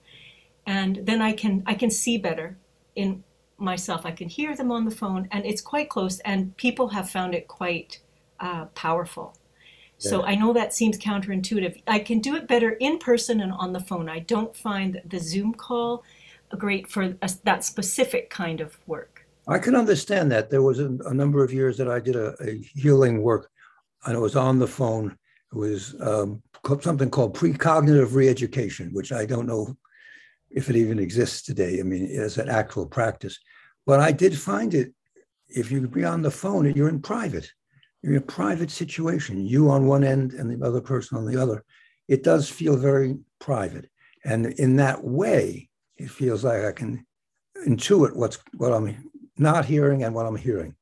and 0.66 1.00
then 1.04 1.22
I 1.22 1.32
can 1.32 1.64
I 1.66 1.74
can 1.74 1.90
see 1.90 2.18
better 2.18 2.58
in 2.96 3.24
myself. 3.58 4.06
I 4.06 4.12
can 4.12 4.28
hear 4.28 4.56
them 4.56 4.72
on 4.72 4.86
the 4.86 4.92
phone, 4.92 5.28
and 5.32 5.46
it's 5.46 5.62
quite 5.62 5.90
close. 5.90 6.20
And 6.20 6.56
people 6.58 6.90
have 6.90 7.10
found 7.10 7.34
it 7.34 7.48
quite 7.48 8.00
uh, 8.40 8.66
powerful. 8.76 9.38
So 9.98 10.20
Yeah. 10.20 10.32
I 10.32 10.36
know 10.36 10.52
that 10.54 10.74
seems 10.74 10.98
counterintuitive. 10.98 11.82
I 11.88 12.00
can 12.00 12.20
do 12.20 12.36
it 12.36 12.48
better 12.48 12.72
in 12.72 12.98
person 12.98 13.40
and 13.40 13.54
on 13.54 13.72
the 13.72 13.80
phone. 13.80 14.10
I 14.10 14.20
don't 14.20 14.56
find 14.56 15.02
the 15.06 15.20
Zoom 15.20 15.54
call 15.54 16.04
great 16.50 16.88
for 16.88 17.16
a, 17.22 17.30
that 17.44 17.64
specific 17.64 18.30
kind 18.30 18.62
of 18.62 18.78
work. 18.88 19.26
I 19.48 19.60
can 19.60 19.76
understand 19.76 20.32
that. 20.32 20.50
There 20.50 20.64
was 20.64 20.80
a, 20.80 20.88
a 21.06 21.14
number 21.14 21.44
of 21.44 21.54
years 21.54 21.78
that 21.78 21.90
I 21.90 22.00
did 22.00 22.16
a, 22.16 22.36
a 22.42 22.58
healing 22.74 23.22
work, 23.22 23.50
and 24.06 24.16
it 24.16 24.20
was 24.20 24.36
on 24.36 24.60
the 24.60 24.68
phone. 24.68 25.18
It 25.52 25.58
was 25.58 25.96
um, 26.02 26.42
something 26.82 27.10
called 27.10 27.38
precognitive 27.38 28.10
reeducation, 28.10 28.92
which 28.94 29.12
I 29.12 29.26
don't 29.26 29.46
know 29.46 29.78
if 30.50 30.70
it 30.70 30.76
even 30.76 31.00
exists 31.00 31.42
today. 31.42 31.80
I 31.80 31.84
mean, 31.84 32.08
as 32.20 32.38
an 32.38 32.50
actual 32.50 32.86
practice. 32.86 33.38
But 33.86 34.00
I 34.00 34.12
did 34.12 34.38
find 34.38 34.74
it. 34.74 34.94
If 35.48 35.72
you 35.72 35.88
be 35.88 36.04
on 36.04 36.24
the 36.24 36.32
phone, 36.32 36.74
you're 36.74 36.90
in 36.90 37.02
private. 37.02 37.52
You're 38.02 38.14
in 38.14 38.18
a 38.18 38.22
private 38.26 38.72
situation. 38.72 39.46
You 39.46 39.70
on 39.70 39.86
one 39.86 40.04
end 40.04 40.34
and 40.34 40.50
the 40.50 40.66
other 40.66 40.82
person 40.82 41.18
on 41.18 41.26
the 41.26 41.40
other. 41.42 41.64
It 42.08 42.24
does 42.24 42.50
feel 42.50 42.78
very 42.78 43.18
private, 43.40 43.90
and 44.24 44.48
in 44.48 44.76
that 44.78 45.04
way, 45.04 45.70
it 45.98 46.10
feels 46.10 46.44
like 46.44 46.64
I 46.64 46.72
can 46.72 47.06
intuit 47.66 48.16
what's 48.16 48.40
what 48.58 48.74
I'm 48.74 49.12
not 49.38 49.66
hearing 49.66 50.04
and 50.04 50.14
what 50.14 50.26
I'm 50.26 50.36
hearing. 50.36 50.76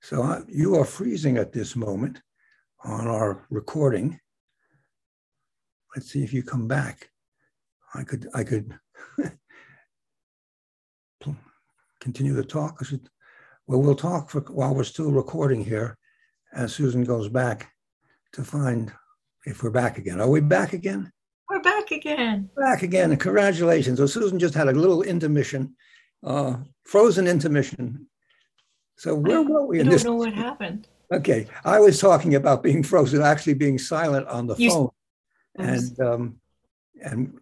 So 0.00 0.22
I, 0.22 0.42
you 0.48 0.76
are 0.76 0.84
freezing 0.84 1.38
at 1.38 1.52
this 1.52 1.74
moment 1.76 2.20
on 2.84 3.06
our 3.06 3.46
recording. 3.50 4.20
Let's 5.94 6.10
see 6.10 6.22
if 6.22 6.32
you 6.32 6.42
come 6.42 6.68
back. 6.68 7.08
I 7.94 8.04
could 8.04 8.28
I 8.34 8.44
could 8.44 8.78
continue 12.04 12.36
to 12.36 12.44
talk. 12.44 12.76
I 12.80 12.84
should, 12.84 13.08
well, 13.66 13.80
we'll 13.80 13.94
talk 13.94 14.28
for, 14.28 14.40
while 14.40 14.74
we're 14.74 14.84
still 14.84 15.10
recording 15.10 15.64
here, 15.64 15.96
as 16.52 16.74
Susan 16.74 17.02
goes 17.02 17.30
back 17.30 17.72
to 18.34 18.44
find 18.44 18.92
if 19.46 19.62
we're 19.62 19.70
back 19.70 19.98
again. 19.98 20.20
Are 20.20 20.28
we 20.28 20.40
back 20.40 20.72
again? 20.72 21.10
We're 21.48 21.60
back 21.62 21.90
again. 21.90 22.50
Back 22.56 22.82
again. 22.82 23.14
Congratulations. 23.16 23.98
So 23.98 24.06
Susan 24.06 24.38
just 24.38 24.54
had 24.54 24.68
a 24.68 24.72
little 24.72 25.02
intermission, 25.02 25.74
uh, 26.22 26.56
frozen 26.84 27.26
intermission. 27.26 28.06
So 28.96 29.14
where 29.14 29.42
were 29.42 29.66
we 29.66 29.78
I 29.78 29.80
in 29.80 29.86
don't 29.86 29.92
this? 29.92 30.04
know 30.04 30.14
what 30.14 30.32
happened. 30.32 30.88
Okay, 31.12 31.46
I 31.64 31.78
was 31.80 32.00
talking 32.00 32.34
about 32.34 32.62
being 32.62 32.82
frozen, 32.82 33.20
actually 33.22 33.54
being 33.54 33.78
silent 33.78 34.26
on 34.28 34.46
the 34.46 34.56
You- 34.56 34.70
phone, 34.70 34.88
and 35.56 36.00
um, 36.00 36.40
and 37.04 37.38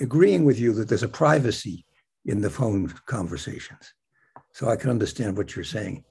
agreeing 0.00 0.44
with 0.44 0.58
you 0.58 0.72
that 0.72 0.88
there's 0.88 1.02
a 1.02 1.08
privacy 1.08 1.84
in 2.24 2.40
the 2.40 2.48
phone 2.50 2.92
conversations. 3.06 3.92
So 4.52 4.68
I 4.68 4.76
can 4.76 4.90
understand 4.90 5.36
what 5.36 5.54
you're 5.54 5.64
saying. 5.64 6.04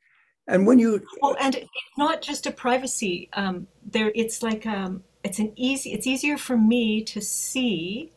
And 0.49 0.65
when 0.65 0.79
you, 0.79 1.05
Well, 1.21 1.37
and 1.39 1.55
it's 1.55 1.69
not 1.97 2.21
just 2.23 2.47
a 2.47 2.51
privacy. 2.51 3.29
Um, 3.33 3.67
there, 3.85 4.11
it's 4.15 4.41
like 4.41 4.65
um, 4.65 5.03
it's 5.23 5.37
an 5.37 5.53
easy. 5.55 5.93
It's 5.93 6.07
easier 6.07 6.37
for 6.37 6.57
me 6.57 7.03
to 7.03 7.21
see 7.21 8.11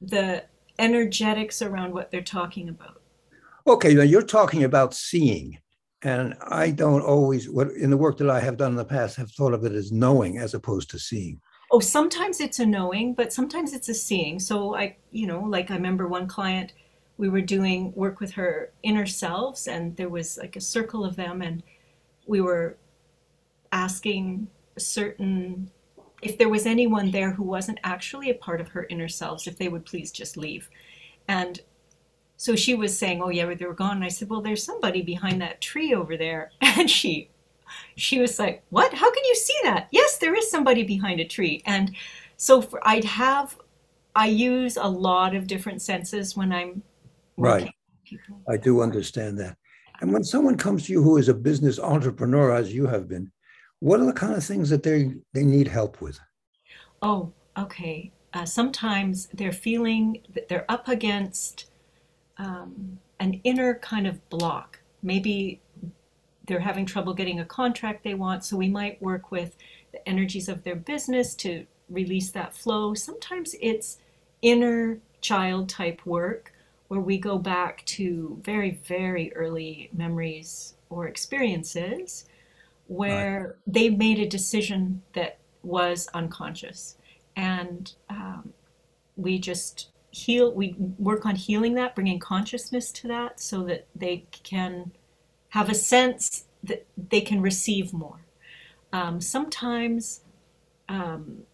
the 0.00 0.44
energetics 0.78 1.62
around 1.62 1.94
what 1.94 2.10
they're 2.10 2.20
talking 2.20 2.68
about. 2.68 3.00
okay, 3.66 3.94
now 3.94 4.02
you're 4.02 4.22
talking 4.22 4.64
about 4.64 4.92
seeing, 4.92 5.58
and 6.02 6.34
I 6.48 6.70
don't 6.70 7.02
always, 7.02 7.48
what 7.48 7.70
in 7.70 7.90
the 7.90 7.96
work 7.96 8.18
that 8.18 8.28
I 8.28 8.40
have 8.40 8.56
done 8.56 8.72
in 8.72 8.76
the 8.76 8.84
past, 8.84 9.16
have 9.16 9.30
thought 9.30 9.54
of 9.54 9.64
it 9.64 9.72
as 9.72 9.90
knowing 9.90 10.38
as 10.38 10.52
opposed 10.54 10.90
to 10.90 10.98
seeing. 10.98 11.40
Oh, 11.70 11.80
sometimes 11.80 12.40
it's 12.40 12.58
a 12.58 12.66
knowing, 12.66 13.14
but 13.14 13.32
sometimes 13.32 13.72
it's 13.72 13.88
a 13.88 13.94
seeing. 13.94 14.38
So 14.38 14.74
I, 14.76 14.96
you 15.10 15.26
know, 15.26 15.40
like 15.40 15.70
I 15.70 15.74
remember 15.76 16.06
one 16.08 16.26
client 16.26 16.74
we 17.16 17.28
were 17.28 17.40
doing 17.40 17.92
work 17.94 18.20
with 18.20 18.32
her 18.32 18.72
inner 18.82 19.06
selves, 19.06 19.66
and 19.68 19.96
there 19.96 20.08
was 20.08 20.38
like 20.38 20.56
a 20.56 20.60
circle 20.60 21.04
of 21.04 21.16
them, 21.16 21.42
and 21.42 21.62
we 22.26 22.40
were 22.40 22.76
asking 23.70 24.48
certain 24.78 25.70
if 26.22 26.38
there 26.38 26.48
was 26.48 26.66
anyone 26.66 27.10
there 27.10 27.32
who 27.32 27.42
wasn't 27.42 27.80
actually 27.82 28.30
a 28.30 28.34
part 28.34 28.60
of 28.60 28.68
her 28.68 28.86
inner 28.88 29.08
selves, 29.08 29.46
if 29.46 29.58
they 29.58 29.68
would 29.68 29.84
please 29.84 30.12
just 30.12 30.36
leave. 30.36 30.70
And 31.26 31.60
so 32.36 32.56
she 32.56 32.74
was 32.74 32.96
saying, 32.96 33.22
"Oh 33.22 33.28
yeah, 33.28 33.52
they 33.54 33.66
were 33.66 33.74
gone." 33.74 33.96
And 33.96 34.04
I 34.04 34.08
said, 34.08 34.28
"Well, 34.28 34.40
there's 34.40 34.64
somebody 34.64 35.02
behind 35.02 35.40
that 35.42 35.60
tree 35.60 35.94
over 35.94 36.16
there." 36.16 36.50
And 36.60 36.90
she 36.90 37.28
she 37.96 38.18
was 38.20 38.38
like, 38.38 38.62
"What? 38.70 38.94
How 38.94 39.12
can 39.12 39.24
you 39.24 39.34
see 39.36 39.58
that?" 39.64 39.88
Yes, 39.90 40.18
there 40.18 40.34
is 40.34 40.50
somebody 40.50 40.82
behind 40.82 41.20
a 41.20 41.24
tree. 41.24 41.62
And 41.66 41.94
so 42.36 42.62
for, 42.62 42.80
I'd 42.86 43.04
have 43.04 43.58
I 44.14 44.26
use 44.26 44.76
a 44.76 44.88
lot 44.88 45.34
of 45.34 45.46
different 45.46 45.82
senses 45.82 46.36
when 46.36 46.52
I'm 46.52 46.82
Right. 47.36 47.70
I 48.48 48.56
do 48.56 48.82
understand 48.82 49.38
that. 49.38 49.56
And 50.00 50.12
when 50.12 50.24
someone 50.24 50.56
comes 50.56 50.86
to 50.86 50.92
you 50.92 51.02
who 51.02 51.16
is 51.16 51.28
a 51.28 51.34
business 51.34 51.78
entrepreneur, 51.78 52.54
as 52.54 52.74
you 52.74 52.86
have 52.86 53.08
been, 53.08 53.30
what 53.78 54.00
are 54.00 54.06
the 54.06 54.12
kind 54.12 54.34
of 54.34 54.44
things 54.44 54.68
that 54.70 54.82
they 54.82 55.14
they 55.32 55.44
need 55.44 55.68
help 55.68 56.00
with? 56.00 56.18
Oh, 57.00 57.32
okay. 57.56 58.10
Uh, 58.34 58.44
sometimes 58.44 59.28
they're 59.34 59.52
feeling 59.52 60.22
that 60.34 60.48
they're 60.48 60.64
up 60.68 60.88
against 60.88 61.66
um, 62.38 62.98
an 63.20 63.40
inner 63.44 63.74
kind 63.74 64.06
of 64.06 64.28
block. 64.30 64.80
Maybe 65.02 65.60
they're 66.46 66.60
having 66.60 66.86
trouble 66.86 67.14
getting 67.14 67.40
a 67.40 67.44
contract 67.44 68.02
they 68.02 68.14
want, 68.14 68.44
so 68.44 68.56
we 68.56 68.68
might 68.68 69.00
work 69.02 69.30
with 69.30 69.56
the 69.92 70.08
energies 70.08 70.48
of 70.48 70.64
their 70.64 70.76
business 70.76 71.34
to 71.36 71.66
release 71.88 72.30
that 72.30 72.54
flow. 72.54 72.94
Sometimes 72.94 73.54
it's 73.60 73.98
inner 74.40 74.98
child 75.20 75.68
type 75.68 76.04
work 76.04 76.52
where 76.92 77.00
we 77.00 77.16
go 77.16 77.38
back 77.38 77.82
to 77.86 78.38
very, 78.42 78.72
very 78.84 79.32
early 79.34 79.88
memories 79.94 80.74
or 80.90 81.08
experiences 81.08 82.26
Right. 82.86 82.98
where 82.98 83.56
they 83.66 83.88
made 83.88 84.18
a 84.18 84.26
decision 84.26 85.00
that 85.14 85.38
was 85.62 86.06
unconscious. 86.12 86.98
And 87.34 87.90
um, 88.10 88.52
we 89.16 89.38
just 89.38 89.88
heal, 90.10 90.52
we 90.52 90.76
work 90.98 91.24
on 91.24 91.36
healing 91.36 91.72
that, 91.76 91.94
bringing 91.94 92.18
consciousness 92.18 92.92
to 92.92 93.08
that 93.08 93.40
so 93.40 93.62
that 93.62 93.86
they 93.96 94.26
can 94.42 94.92
have 95.48 95.70
a 95.70 95.74
sense 95.74 96.44
that 96.62 96.84
they 97.10 97.22
can 97.22 97.40
receive 97.40 97.94
more. 97.94 98.20
Um, 98.92 99.22
sometimes, 99.22 100.24
um, 100.90 101.44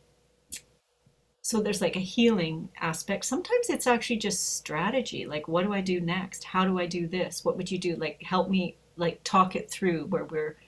so 1.48 1.62
there's 1.62 1.80
like 1.80 1.96
a 1.96 2.00
healing 2.00 2.68
aspect. 2.78 3.24
Sometimes 3.24 3.70
it's 3.70 3.86
actually 3.86 4.18
just 4.18 4.58
strategy. 4.58 5.24
Like, 5.24 5.48
what 5.48 5.64
do 5.64 5.72
I 5.72 5.80
do 5.80 5.98
next? 5.98 6.44
How 6.44 6.66
do 6.66 6.78
I 6.78 6.84
do 6.84 7.06
this? 7.08 7.42
What 7.42 7.56
would 7.56 7.70
you 7.70 7.78
do? 7.78 7.96
Like, 7.96 8.22
help 8.22 8.50
me, 8.50 8.76
like, 8.96 9.24
talk 9.24 9.56
it 9.56 9.70
through 9.70 10.04
where 10.08 10.26
we're 10.26 10.58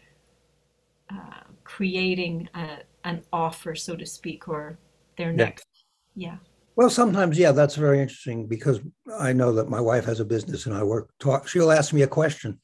uh, 1.12 1.42
creating 1.64 2.48
a, 2.54 2.78
an 3.04 3.22
offer, 3.30 3.74
so 3.74 3.94
to 3.94 4.06
speak, 4.06 4.48
or 4.48 4.78
their 5.18 5.32
Yeah. 5.32 5.44
next. 5.44 5.66
Yeah. 6.14 6.38
Well, 6.76 6.88
sometimes, 6.88 7.38
yeah, 7.38 7.52
that's 7.52 7.74
very 7.74 8.00
interesting 8.00 8.46
because 8.46 8.80
I 9.18 9.34
know 9.34 9.52
that 9.52 9.68
my 9.68 9.82
wife 9.82 10.06
has 10.06 10.20
a 10.20 10.24
business 10.24 10.64
and 10.64 10.74
I 10.74 10.82
work 10.82 11.10
talk. 11.18 11.46
She'll 11.46 11.72
ask 11.72 11.92
me 11.92 12.00
a 12.04 12.06
question, 12.06 12.58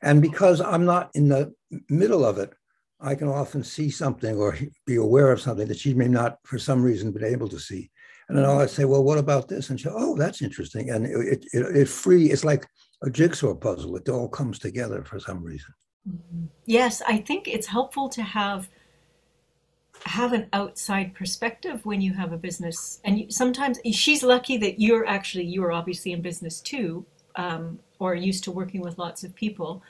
and 0.00 0.22
because 0.22 0.62
I'm 0.62 0.86
not 0.86 1.10
in 1.12 1.28
the 1.28 1.52
middle 1.90 2.24
of 2.24 2.38
it, 2.38 2.50
I 3.00 3.14
can 3.14 3.28
often 3.28 3.62
see 3.62 3.90
something 3.90 4.36
or 4.36 4.56
be 4.86 4.96
aware 4.96 5.30
of 5.30 5.40
something 5.40 5.68
that 5.68 5.78
she 5.78 5.94
may 5.94 6.08
not, 6.08 6.38
for 6.44 6.58
some 6.58 6.82
reason, 6.82 7.12
been 7.12 7.24
able 7.24 7.48
to 7.48 7.58
see. 7.58 7.90
And 8.28 8.36
then 8.36 8.44
I'll 8.44 8.68
say, 8.68 8.84
"Well, 8.84 9.04
what 9.04 9.18
about 9.18 9.48
this?" 9.48 9.70
And 9.70 9.80
she'll, 9.80 9.94
"Oh, 9.96 10.16
that's 10.16 10.42
interesting." 10.42 10.90
And 10.90 11.06
it 11.06 11.12
it, 11.12 11.44
it, 11.52 11.76
it 11.76 11.88
free. 11.88 12.30
It's 12.30 12.44
like 12.44 12.66
a 13.02 13.10
jigsaw 13.10 13.54
puzzle. 13.54 13.96
It 13.96 14.08
all 14.08 14.28
comes 14.28 14.58
together 14.58 15.02
for 15.04 15.18
some 15.18 15.42
reason. 15.42 15.72
Mhm. 16.08 16.48
Yes, 16.66 17.00
I 17.06 17.18
think 17.18 17.48
it's 17.48 17.66
helpful 17.66 18.08
to 18.10 18.22
have 18.22 18.68
have 20.04 20.32
an 20.32 20.46
outside 20.52 21.14
perspective 21.14 21.84
when 21.84 22.00
you 22.00 22.12
have 22.14 22.32
a 22.32 22.38
business. 22.38 23.00
And 23.04 23.18
you, 23.18 23.30
sometimes 23.30 23.78
she's 23.92 24.22
lucky 24.22 24.56
that 24.58 24.78
you're 24.80 25.06
actually 25.06 25.44
you're 25.44 25.72
obviously 25.72 26.12
in 26.12 26.20
business 26.20 26.60
too, 26.60 27.06
um, 27.36 27.80
or 27.98 28.14
used 28.14 28.44
to 28.44 28.50
working 28.50 28.80
with 28.80 28.98
lots 28.98 29.24
of 29.24 29.34
people. 29.34 29.82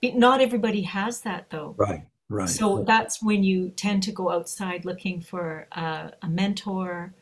But 0.00 0.16
not 0.16 0.40
everybody 0.40 0.82
has 0.82 1.20
that 1.20 1.50
though. 1.50 1.74
Right. 1.76 2.04
Right. 2.32 2.48
So 2.48 2.82
that's 2.84 3.22
when 3.22 3.44
you 3.44 3.68
tend 3.76 4.02
to 4.04 4.12
go 4.12 4.30
outside 4.30 4.86
looking 4.86 5.20
for 5.20 5.66
a, 5.72 6.12
a 6.22 6.28
mentor 6.28 7.12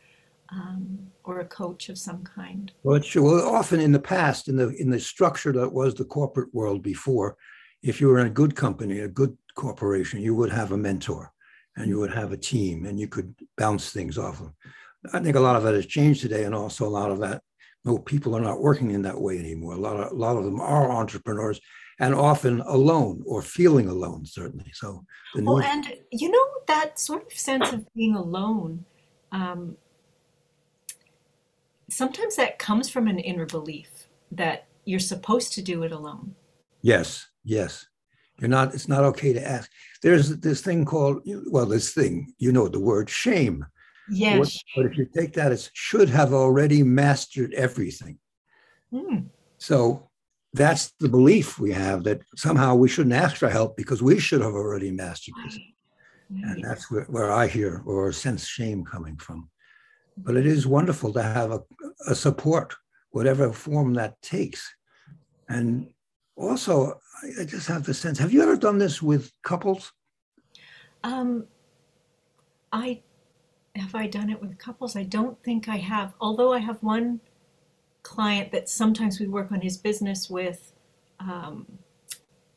um, 0.47 0.99
or 1.25 1.41
a 1.41 1.45
coach 1.45 1.89
of 1.89 1.97
some 1.97 2.23
kind. 2.23 2.71
Well, 2.83 2.95
it's 2.95 3.07
true. 3.07 3.23
Well, 3.23 3.45
often 3.53 3.81
in 3.81 3.91
the 3.91 3.99
past, 3.99 4.47
in 4.47 4.55
the 4.55 4.69
in 4.69 4.89
the 4.89 4.99
structure 5.01 5.51
that 5.51 5.73
was 5.73 5.95
the 5.95 6.05
corporate 6.05 6.53
world 6.53 6.81
before, 6.81 7.35
if 7.83 7.99
you 7.99 8.07
were 8.07 8.19
in 8.19 8.27
a 8.27 8.37
good 8.41 8.55
company, 8.55 8.99
a 8.99 9.09
good 9.09 9.37
corporation, 9.53 10.21
you 10.21 10.33
would 10.33 10.51
have 10.51 10.71
a 10.71 10.77
mentor 10.77 11.33
and 11.75 11.89
you 11.89 11.99
would 11.99 12.13
have 12.13 12.31
a 12.31 12.37
team 12.37 12.85
and 12.85 12.97
you 12.97 13.09
could 13.09 13.35
bounce 13.57 13.91
things 13.91 14.17
off 14.17 14.39
of. 14.39 14.53
I 15.13 15.19
think 15.19 15.35
a 15.35 15.41
lot 15.41 15.57
of 15.57 15.63
that 15.63 15.73
has 15.73 15.87
changed 15.87 16.21
today, 16.21 16.45
and 16.45 16.55
also 16.55 16.87
a 16.87 16.97
lot 16.99 17.11
of 17.11 17.19
that, 17.19 17.41
no, 17.83 17.97
people 17.97 18.33
are 18.33 18.41
not 18.41 18.61
working 18.61 18.91
in 18.91 19.01
that 19.01 19.19
way 19.19 19.37
anymore. 19.37 19.73
A 19.73 19.77
lot 19.77 19.97
of 19.97 20.13
a 20.13 20.15
lot 20.15 20.37
of 20.37 20.45
them 20.45 20.61
are 20.61 20.89
entrepreneurs 20.89 21.59
and 21.99 22.15
often 22.15 22.61
alone 22.61 23.23
or 23.25 23.41
feeling 23.41 23.87
alone, 23.87 24.25
certainly. 24.25 24.71
So 24.73 25.05
the 25.35 25.43
Well, 25.43 25.61
and 25.61 25.93
you 26.11 26.29
know 26.29 26.47
that 26.67 26.99
sort 26.99 27.31
of 27.31 27.37
sense 27.37 27.71
of 27.71 27.85
being 27.93 28.15
alone. 28.15 28.85
Um, 29.31 29.77
sometimes 31.89 32.35
that 32.37 32.59
comes 32.59 32.89
from 32.89 33.07
an 33.07 33.19
inner 33.19 33.45
belief 33.45 33.89
that 34.31 34.67
you're 34.85 34.99
supposed 34.99 35.53
to 35.53 35.61
do 35.61 35.83
it 35.83 35.91
alone. 35.91 36.35
Yes, 36.81 37.27
yes. 37.43 37.85
You're 38.39 38.49
not, 38.49 38.73
it's 38.73 38.87
not 38.87 39.03
okay 39.03 39.33
to 39.33 39.47
ask. 39.47 39.69
There's 40.01 40.37
this 40.37 40.61
thing 40.61 40.83
called, 40.83 41.21
well, 41.51 41.67
this 41.67 41.93
thing, 41.93 42.33
you 42.39 42.51
know, 42.51 42.67
the 42.67 42.79
word 42.79 43.09
shame. 43.09 43.59
What, 43.59 44.17
Yes. 44.17 44.57
but 44.75 44.87
if 44.87 44.97
you 44.97 45.07
take 45.15 45.33
that 45.33 45.51
as 45.51 45.69
should 45.73 46.09
have 46.09 46.33
already 46.33 46.83
mastered 46.83 47.53
everything. 47.53 48.17
Mm, 48.91 49.27
So 49.57 50.09
that's 50.53 50.91
the 50.99 51.09
belief 51.09 51.59
we 51.59 51.71
have 51.71 52.03
that 52.03 52.21
somehow 52.35 52.75
we 52.75 52.89
shouldn't 52.89 53.15
ask 53.15 53.37
for 53.37 53.49
help 53.49 53.77
because 53.77 54.01
we 54.01 54.19
should 54.19 54.41
have 54.41 54.53
already 54.53 54.91
mastered 54.91 55.35
this. 55.43 55.57
And 56.29 56.63
that's 56.63 56.89
where, 56.89 57.03
where 57.05 57.31
I 57.31 57.47
hear 57.47 57.83
or 57.85 58.11
sense 58.11 58.45
shame 58.45 58.85
coming 58.85 59.17
from. 59.17 59.49
But 60.17 60.37
it 60.37 60.45
is 60.45 60.67
wonderful 60.67 61.13
to 61.13 61.23
have 61.23 61.51
a, 61.51 61.61
a 62.07 62.15
support, 62.15 62.73
whatever 63.11 63.51
form 63.51 63.93
that 63.95 64.21
takes. 64.21 64.73
And 65.49 65.89
also, 66.35 66.99
I 67.23 67.41
I 67.41 67.45
just 67.45 67.67
have 67.67 67.83
the 67.83 67.93
sense 67.93 68.17
have 68.19 68.33
you 68.33 68.41
ever 68.41 68.55
done 68.55 68.77
this 68.77 69.01
with 69.01 69.31
couples? 69.43 69.91
Um, 71.03 71.47
I 72.71 73.01
have 73.75 73.95
I 73.95 74.07
done 74.07 74.29
it 74.29 74.41
with 74.41 74.57
couples? 74.57 74.95
I 74.95 75.03
don't 75.03 75.41
think 75.43 75.67
I 75.67 75.77
have. 75.77 76.13
Although 76.19 76.53
I 76.53 76.59
have 76.59 76.81
one 76.81 77.19
client 78.03 78.51
that 78.51 78.69
sometimes 78.69 79.19
we 79.19 79.27
work 79.27 79.51
on 79.51 79.61
his 79.61 79.77
business 79.77 80.29
with 80.29 80.73
um, 81.19 81.65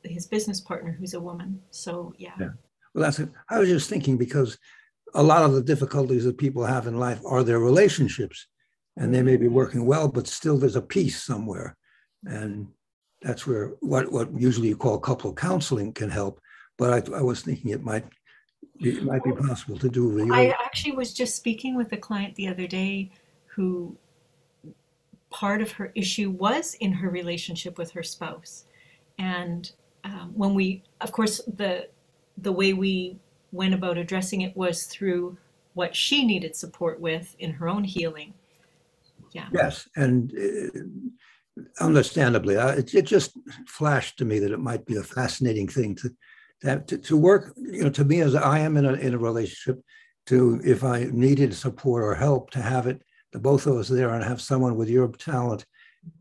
his 0.03 0.27
business 0.27 0.61
partner 0.61 0.93
who's 0.93 1.15
a 1.15 1.21
woman. 1.21 1.61
So 1.71 2.15
yeah. 2.19 2.33
Yeah. 2.39 2.51
Well, 2.95 3.05
that's 3.05 3.19
it. 3.19 3.29
I 3.49 3.59
was 3.59 3.69
just 3.69 3.91
thinking 3.91 4.17
because 4.17 4.59
a 5.15 5.23
lot 5.23 5.45
of 5.45 5.53
the 5.53 5.63
difficulties 5.63 6.25
that 6.25 6.39
people 6.39 6.65
have 6.65 6.87
in 6.87 6.99
life 6.99 7.21
are 7.25 7.43
their 7.43 7.59
relationships, 7.59 8.47
and 8.97 9.13
they 9.13 9.23
may 9.23 9.37
be 9.37 9.49
working 9.49 9.87
well, 9.87 10.09
but 10.09 10.27
still 10.27 10.57
there's 10.57 10.77
a 10.77 10.83
piece 10.83 11.23
somewhere, 11.23 11.77
and 12.25 12.69
that's 13.23 13.47
where 13.47 13.73
what 13.81 14.11
what 14.13 14.29
usually 14.39 14.69
you 14.69 14.77
call 14.77 14.99
couple 14.99 15.33
counseling 15.33 15.93
can 15.93 16.11
help. 16.11 16.41
But 16.79 17.09
I, 17.13 17.19
I 17.19 17.23
was 17.23 17.43
thinking 17.43 17.71
it 17.71 17.83
might 17.83 18.05
be, 18.81 18.99
it 18.99 19.05
might 19.05 19.25
be 19.25 19.33
possible 19.33 19.79
to 19.79 19.89
do 19.89 20.09
with 20.09 20.31
I 20.31 20.49
actually 20.65 20.93
was 20.93 21.13
just 21.13 21.37
speaking 21.37 21.77
with 21.77 21.93
a 21.93 21.97
client 21.97 22.35
the 22.35 22.49
other 22.49 22.67
day 22.67 23.11
who 23.47 23.97
part 25.35 25.61
of 25.61 25.73
her 25.73 25.91
issue 25.97 26.31
was 26.31 26.75
in 26.75 26.93
her 26.93 27.11
relationship 27.11 27.77
with 27.77 27.91
her 27.91 28.05
spouse. 28.05 28.67
And 29.19 29.71
um, 30.05 30.31
when 30.35 30.55
we, 30.55 30.85
of 31.01 31.11
course, 31.11 31.41
the 31.57 31.89
the 32.39 32.53
way 32.53 32.73
we 32.73 33.19
went 33.53 33.75
about 33.75 33.99
addressing 33.99 34.43
it 34.43 34.57
was 34.57 34.85
through 34.85 35.37
what 35.75 35.95
she 35.95 36.25
needed 36.25 36.55
support 36.55 37.01
with 37.01 37.35
in 37.39 37.51
her 37.53 37.69
own 37.69 37.85
healing. 37.85 38.33
Yeah. 39.33 39.49
yes, 39.53 39.89
and 39.97 40.33
uh, 40.39 41.85
understandably, 41.85 42.57
I, 42.57 42.75
it, 42.75 42.95
it 42.95 43.03
just 43.03 43.37
flashed 43.67 44.17
to 44.19 44.25
me 44.25 44.39
that 44.39 44.53
it 44.53 44.61
might 44.61 44.87
be 44.87 44.97
a 44.97 45.03
fascinating 45.03 45.67
thing 45.67 45.97
to, 45.97 46.79
to 46.87 46.99
to 46.99 47.17
work. 47.17 47.55
You 47.57 47.85
know, 47.85 47.91
to 47.91 48.05
me 48.05 48.21
as 48.21 48.37
I 48.37 48.61
am 48.61 48.77
in 48.77 48.85
a 48.85 48.93
in 48.93 49.15
a 49.15 49.19
relationship, 49.19 49.83
to 50.27 50.61
if 50.65 50.85
I 50.85 51.09
needed 51.11 51.55
support 51.55 52.05
or 52.05 52.15
help, 52.15 52.51
to 52.51 52.63
have 52.63 52.87
it 52.87 53.03
the 53.35 53.41
both 53.41 53.67
of 53.67 53.77
us 53.77 53.89
there 53.89 54.11
and 54.11 54.23
have 54.23 54.41
someone 54.41 54.77
with 54.77 54.89
your 54.89 55.09
talent 55.09 55.67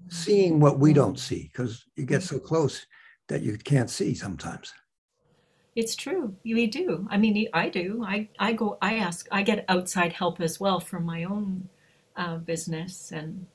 seeing 0.09 0.59
what 0.59 0.79
we 0.79 0.93
don't 0.93 1.19
see 1.19 1.43
because 1.51 1.85
you 1.95 2.05
get 2.05 2.23
so 2.23 2.39
close 2.39 2.87
that 3.29 3.43
you 3.43 3.55
can't 3.57 3.89
see 3.89 4.15
sometimes. 4.15 4.73
It's 5.75 5.95
true. 5.95 6.35
We 6.43 6.65
do. 6.65 7.07
I 7.11 7.17
mean, 7.17 7.47
I 7.53 7.69
do. 7.69 8.03
I, 8.05 8.29
I 8.39 8.53
go, 8.53 8.79
I 8.81 8.95
ask, 8.95 9.27
I 9.31 9.43
get 9.43 9.63
outside 9.69 10.11
help 10.11 10.41
as 10.41 10.59
well 10.59 10.79
from 10.79 11.05
my 11.05 11.23
own 11.25 11.69
uh, 12.15 12.37
business 12.37 13.11
and 13.11 13.45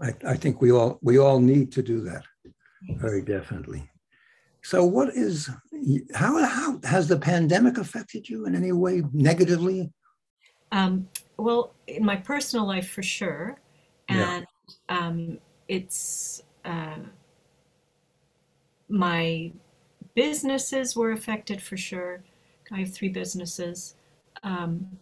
I, 0.00 0.14
I 0.26 0.34
think 0.34 0.60
we 0.60 0.72
all 0.72 0.98
we 1.00 1.18
all 1.18 1.40
need 1.40 1.72
to 1.72 1.82
do 1.82 2.00
that 2.02 2.24
very 2.96 3.22
definitely. 3.22 3.88
So, 4.62 4.84
what 4.84 5.14
is 5.14 5.48
how 6.14 6.44
how 6.44 6.80
has 6.84 7.08
the 7.08 7.18
pandemic 7.18 7.78
affected 7.78 8.28
you 8.28 8.44
in 8.46 8.54
any 8.54 8.72
way 8.72 9.02
negatively? 9.12 9.90
Um, 10.70 11.08
well, 11.36 11.74
in 11.86 12.04
my 12.04 12.16
personal 12.16 12.66
life, 12.66 12.88
for 12.88 13.02
sure, 13.02 13.58
Yeah, 14.08 14.36
and 14.36 14.46
um, 14.88 15.38
it's 15.68 16.42
uh, 16.64 16.98
my 18.88 19.52
businesses 20.14 20.96
were 20.96 21.12
affected 21.12 21.60
for 21.60 21.76
sure. 21.76 22.22
I 22.72 22.80
have 22.80 22.92
three 22.92 23.08
businesses. 23.08 23.94
Um, 24.42 24.98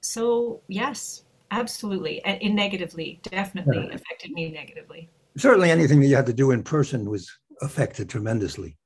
so 0.00 0.60
yes, 0.68 1.24
absolutely, 1.50 2.22
and, 2.24 2.42
and 2.42 2.54
negatively, 2.54 3.20
definitely 3.22 3.86
yeah. 3.88 3.94
affected 3.94 4.32
me 4.32 4.50
negatively. 4.50 5.08
Certainly, 5.36 5.70
anything 5.70 6.00
that 6.00 6.06
you 6.06 6.16
had 6.16 6.26
to 6.26 6.32
do 6.32 6.50
in 6.50 6.62
person 6.62 7.08
was 7.08 7.30
affected 7.62 8.08
tremendously. 8.08 8.76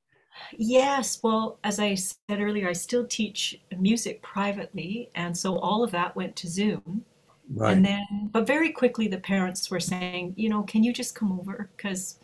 Yes, 0.57 1.19
well, 1.23 1.59
as 1.63 1.79
I 1.79 1.95
said 1.95 2.39
earlier, 2.41 2.69
I 2.69 2.73
still 2.73 3.05
teach 3.05 3.59
music 3.77 4.21
privately, 4.21 5.09
and 5.15 5.37
so 5.37 5.57
all 5.59 5.83
of 5.83 5.91
that 5.91 6.15
went 6.15 6.35
to 6.37 6.47
Zoom. 6.47 7.05
Right, 7.51 7.77
And 7.77 7.85
then, 7.85 8.29
but 8.31 8.45
very 8.45 8.71
quickly, 8.71 9.07
the 9.07 9.17
parents 9.17 9.71
were 9.71 9.79
saying, 9.79 10.35
you 10.37 10.49
know, 10.49 10.63
can 10.63 10.83
you 10.83 10.93
just 10.93 11.15
come 11.15 11.31
over? 11.39 11.69
Because, 11.75 12.19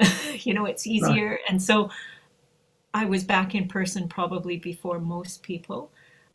you 0.34 0.54
know, 0.54 0.64
it's 0.66 0.86
right, 1.00 1.18
easier. 1.18 1.38
And 1.48 1.62
so 1.62 1.90
I 2.94 3.04
was 3.04 3.24
back 3.24 3.54
in 3.54 3.68
person 3.68 4.08
probably 4.08 4.56
before 4.58 4.98
most 4.98 5.42
people. 5.42 5.90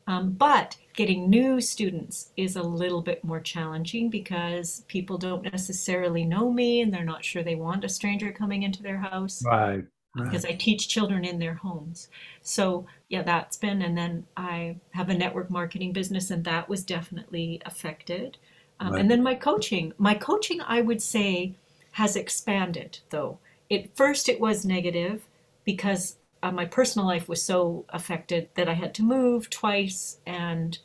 Um, 0.07 0.31
but 0.31 0.77
getting 0.95 1.29
new 1.29 1.61
students 1.61 2.31
is 2.37 2.55
a 2.55 2.63
little 2.63 3.01
bit 3.01 3.23
more 3.23 3.39
challenging 3.39 4.09
because 4.09 4.83
people 4.87 5.17
don't 5.17 5.43
necessarily 5.43 6.25
know 6.25 6.51
me 6.51 6.81
and 6.81 6.93
they're 6.93 7.03
not 7.03 7.23
sure 7.25 7.43
they 7.43 7.55
want 7.55 7.83
a 7.85 7.89
stranger 7.89 8.31
coming 8.31 8.63
into 8.63 8.83
their 8.83 8.97
house 8.97 9.43
right, 9.45 9.85
right, 10.15 10.25
because 10.25 10.45
I 10.45 10.53
teach 10.53 10.87
children 10.87 11.23
in 11.25 11.39
their 11.39 11.55
homes. 11.55 12.09
So, 12.41 12.85
yeah, 13.09 13.23
that's 13.23 13.57
been, 13.57 13.81
and 13.81 13.97
then 13.97 14.25
I 14.37 14.77
have 14.91 15.09
a 15.09 15.13
network 15.13 15.49
marketing 15.49 15.93
business, 15.93 16.31
and 16.31 16.43
that 16.45 16.69
was 16.69 16.83
definitely 16.83 17.61
affected. 17.65 18.37
Um, 18.79 18.93
right, 18.93 19.01
and 19.01 19.11
then 19.11 19.23
my 19.23 19.35
coaching, 19.35 19.93
my 19.97 20.13
coaching, 20.15 20.61
I 20.61 20.81
would 20.81 21.01
say, 21.01 21.55
has 21.91 22.15
expanded 22.15 22.99
though. 23.09 23.37
At 23.69 23.95
first, 23.95 24.27
it 24.27 24.39
was 24.39 24.65
negative 24.65 25.27
because 25.63 26.17
uh, 26.43 26.51
my 26.51 26.65
personal 26.65 27.07
life 27.07 27.29
was 27.29 27.41
so 27.41 27.85
affected 27.89 28.49
that 28.55 28.67
I 28.67 28.73
had 28.73 28.93
to 28.95 29.03
move 29.03 29.49
twice, 29.49 30.17
and 30.25 30.77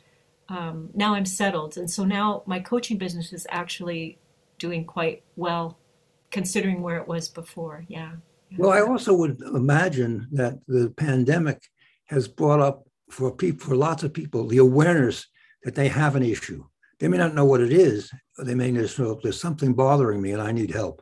um, 0.49 0.89
now 0.93 1.15
I'm 1.15 1.25
settled. 1.25 1.77
And 1.77 1.89
so 1.89 2.05
now 2.05 2.43
my 2.45 2.59
coaching 2.59 2.97
business 2.97 3.33
is 3.33 3.47
actually 3.49 4.17
doing 4.59 4.85
quite 4.85 5.23
well 5.35 5.77
considering 6.31 6.81
where 6.81 6.97
it 6.97 7.07
was 7.07 7.27
before. 7.29 7.85
Yeah. 7.87 8.13
Well, 8.57 8.71
I 8.71 8.81
also 8.81 9.13
would 9.13 9.41
imagine 9.41 10.27
that 10.31 10.59
the 10.67 10.93
pandemic 10.95 11.61
has 12.05 12.27
brought 12.27 12.59
up 12.59 12.87
for 13.09 13.31
people, 13.31 13.67
for 13.67 13.75
lots 13.75 14.03
of 14.03 14.13
people, 14.13 14.47
the 14.47 14.57
awareness 14.57 15.27
that 15.63 15.75
they 15.75 15.87
have 15.87 16.15
an 16.15 16.23
issue. 16.23 16.63
They 16.99 17.07
may 17.07 17.17
not 17.17 17.35
know 17.35 17.45
what 17.45 17.61
it 17.61 17.71
is. 17.71 18.11
They 18.37 18.55
may 18.55 18.71
just 18.71 18.97
know 18.97 19.19
there's 19.21 19.39
something 19.39 19.73
bothering 19.73 20.21
me 20.21 20.31
and 20.31 20.41
I 20.41 20.51
need 20.51 20.71
help. 20.71 21.01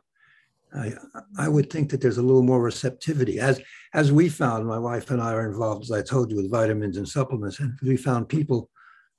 I, 0.74 0.92
I 1.38 1.48
would 1.48 1.70
think 1.70 1.90
that 1.90 2.00
there's 2.00 2.18
a 2.18 2.22
little 2.22 2.42
more 2.42 2.60
receptivity. 2.60 3.38
As 3.38 3.60
as 3.94 4.12
we 4.12 4.28
found, 4.28 4.66
my 4.66 4.78
wife 4.78 5.10
and 5.10 5.22
I 5.22 5.32
are 5.32 5.46
involved, 5.46 5.84
as 5.84 5.92
I 5.92 6.02
told 6.02 6.30
you, 6.30 6.36
with 6.36 6.50
vitamins 6.50 6.96
and 6.98 7.08
supplements, 7.08 7.60
and 7.60 7.78
we 7.82 7.96
found 7.96 8.28
people 8.28 8.68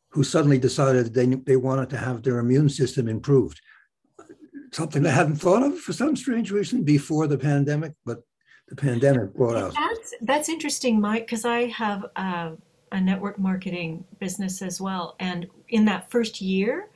who 0.09 0.23
suddenly 0.23 0.59
decided 0.59 1.13
they 1.13 1.25
they 1.25 1.55
wanted 1.55 1.89
to 1.91 1.97
have 1.97 2.21
their 2.21 2.39
immune 2.39 2.69
system 2.69 3.07
improved. 3.07 3.59
Something 4.71 5.05
I 5.05 5.11
hadn't 5.11 5.37
thought 5.37 5.63
of 5.63 5.79
for 5.79 5.93
some 5.93 6.15
strange 6.15 6.51
reason 6.51 6.83
before 6.83 7.27
the 7.27 7.37
pandemic, 7.37 7.93
but 8.05 8.23
the 8.67 8.75
pandemic 8.75 9.33
brought 9.33 9.55
out. 9.55 9.73
That's 9.73 10.13
that's 10.21 10.49
interesting, 10.49 10.99
Mike, 10.99 11.25
because 11.25 11.45
I 11.45 11.67
have 11.67 12.05
a, 12.15 12.53
a 12.91 12.99
network 12.99 13.39
marketing 13.39 14.03
business 14.19 14.61
as 14.61 14.81
well, 14.81 15.15
and 15.19 15.47
in 15.69 15.85
that 15.85 16.11
first 16.11 16.41
year, 16.41 16.89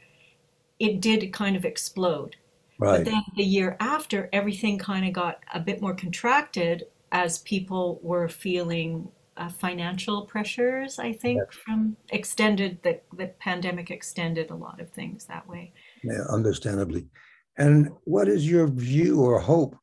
it 0.80 1.00
did 1.00 1.32
kind 1.32 1.56
of 1.56 1.66
explode. 1.66 2.36
Right. 2.78 3.04
But 3.04 3.12
then 3.12 3.22
the 3.38 3.44
year 3.44 3.78
after, 3.80 4.28
everything 4.34 4.80
kind 4.80 5.06
of 5.06 5.14
got 5.14 5.44
a 5.54 5.60
bit 5.60 5.82
more 5.82 5.94
contracted 5.94 6.88
as 7.12 7.40
people 7.40 8.00
were 8.02 8.28
feeling 8.28 9.08
uh, 9.38 9.50
financial 9.50 10.24
pressures, 10.24 11.00
I 11.00 11.14
think, 11.14 11.52
from 11.52 11.96
extended 12.10 12.82
the 12.84 13.00
the 13.18 13.28
pandemic 13.40 13.92
extended 13.92 14.50
a 14.50 14.56
lot 14.56 14.82
of 14.82 14.90
things 14.90 15.26
that 15.26 15.48
way. 15.48 15.74
yeah, 16.04 16.24
understandably. 16.30 17.08
And 17.58 17.92
what 18.06 18.28
is 18.28 18.50
your 18.50 18.68
view 18.68 19.22
or 19.22 19.40
hope 19.40 19.76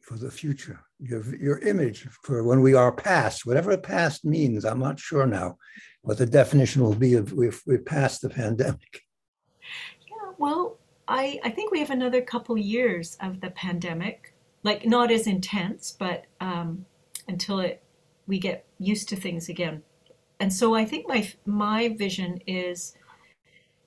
for 0.00 0.16
the 0.16 0.30
future? 0.30 0.80
Your 1.00 1.22
your 1.36 1.58
image 1.60 2.08
for 2.22 2.42
when 2.42 2.60
we 2.60 2.74
are 2.74 2.90
past, 2.90 3.46
whatever 3.46 3.76
past 3.76 4.24
means. 4.24 4.64
I'm 4.64 4.80
not 4.80 4.98
sure 4.98 5.26
now 5.26 5.56
what 6.02 6.18
the 6.18 6.26
definition 6.26 6.82
will 6.82 6.94
be 6.94 7.14
if 7.14 7.32
if 7.38 7.62
we're 7.66 7.78
past 7.78 8.22
the 8.22 8.30
pandemic. 8.30 9.02
Yeah, 10.08 10.32
well, 10.38 10.78
I 11.06 11.40
I 11.44 11.50
think 11.50 11.70
we 11.70 11.78
have 11.80 11.90
another 11.90 12.20
couple 12.20 12.58
years 12.58 13.16
of 13.20 13.40
the 13.40 13.50
pandemic, 13.50 14.34
like 14.64 14.86
not 14.86 15.12
as 15.12 15.26
intense, 15.26 15.92
but 15.92 16.24
um, 16.40 16.84
until 17.28 17.60
it 17.60 17.82
we 18.26 18.38
get 18.38 18.66
used 18.78 19.08
to 19.08 19.16
things 19.16 19.48
again. 19.48 19.82
And 20.40 20.52
so 20.52 20.74
I 20.74 20.84
think 20.84 21.08
my 21.08 21.28
my 21.46 21.88
vision 21.88 22.40
is 22.46 22.94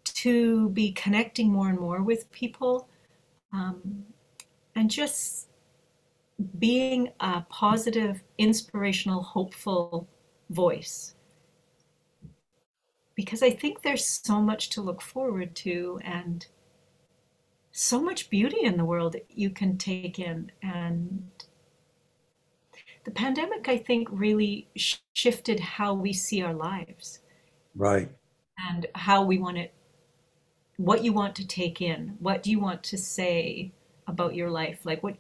to 0.06 0.70
be 0.70 0.92
connecting 0.92 1.52
more 1.52 1.70
and 1.70 1.80
more 1.80 2.02
with 2.02 2.32
people, 2.32 2.88
um, 3.54 4.06
and 4.76 4.90
just 4.90 5.48
being 6.60 7.10
a 7.20 7.42
positive, 7.50 8.24
inspirational, 8.38 9.22
hopeful 9.22 10.08
voice. 10.50 11.16
Because 13.16 13.44
I 13.44 13.52
think 13.52 13.82
there's 13.82 14.06
so 14.06 14.42
much 14.42 14.70
to 14.72 14.82
look 14.82 15.02
forward 15.02 15.56
to, 15.58 16.00
and 16.04 16.48
so 17.72 18.02
much 18.02 18.30
beauty 18.30 18.62
in 18.64 18.78
the 18.78 18.86
world 18.86 19.14
that 19.14 19.26
you 19.30 19.50
can 19.50 19.78
take 19.78 20.20
in. 20.20 20.52
And 20.62 21.30
the 23.04 23.12
pandemic, 23.12 23.68
I 23.70 23.78
think, 23.78 24.08
really 24.12 24.68
sh- 24.76 24.98
shifted 25.14 25.60
how 25.60 25.94
we 25.94 26.14
see 26.14 26.42
our 26.42 26.54
lives 26.54 27.20
Right. 27.76 28.10
and 28.70 28.88
how 28.96 29.24
we 29.24 29.38
want 29.38 29.58
it, 29.58 29.74
what 30.86 31.04
you 31.04 31.14
want 31.14 31.36
to 31.36 31.46
take 31.46 31.82
in, 31.82 32.16
what 32.20 32.42
do 32.42 32.50
you 32.50 32.60
want 32.60 32.82
to 32.82 32.98
say 32.98 33.72
about 34.08 34.34
your 34.34 34.50
life. 34.50 34.80
Like, 34.84 35.04
what, 35.04 35.16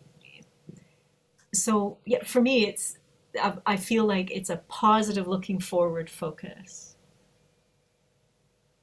so 1.53 1.97
yeah, 2.05 2.23
for 2.23 2.41
me, 2.41 2.65
it's, 2.65 2.97
I, 3.39 3.53
I 3.65 3.77
feel 3.77 4.05
like 4.05 4.31
it's 4.31 4.49
a 4.49 4.57
positive 4.67 5.27
looking 5.27 5.59
forward 5.59 6.09
focus. 6.09 6.95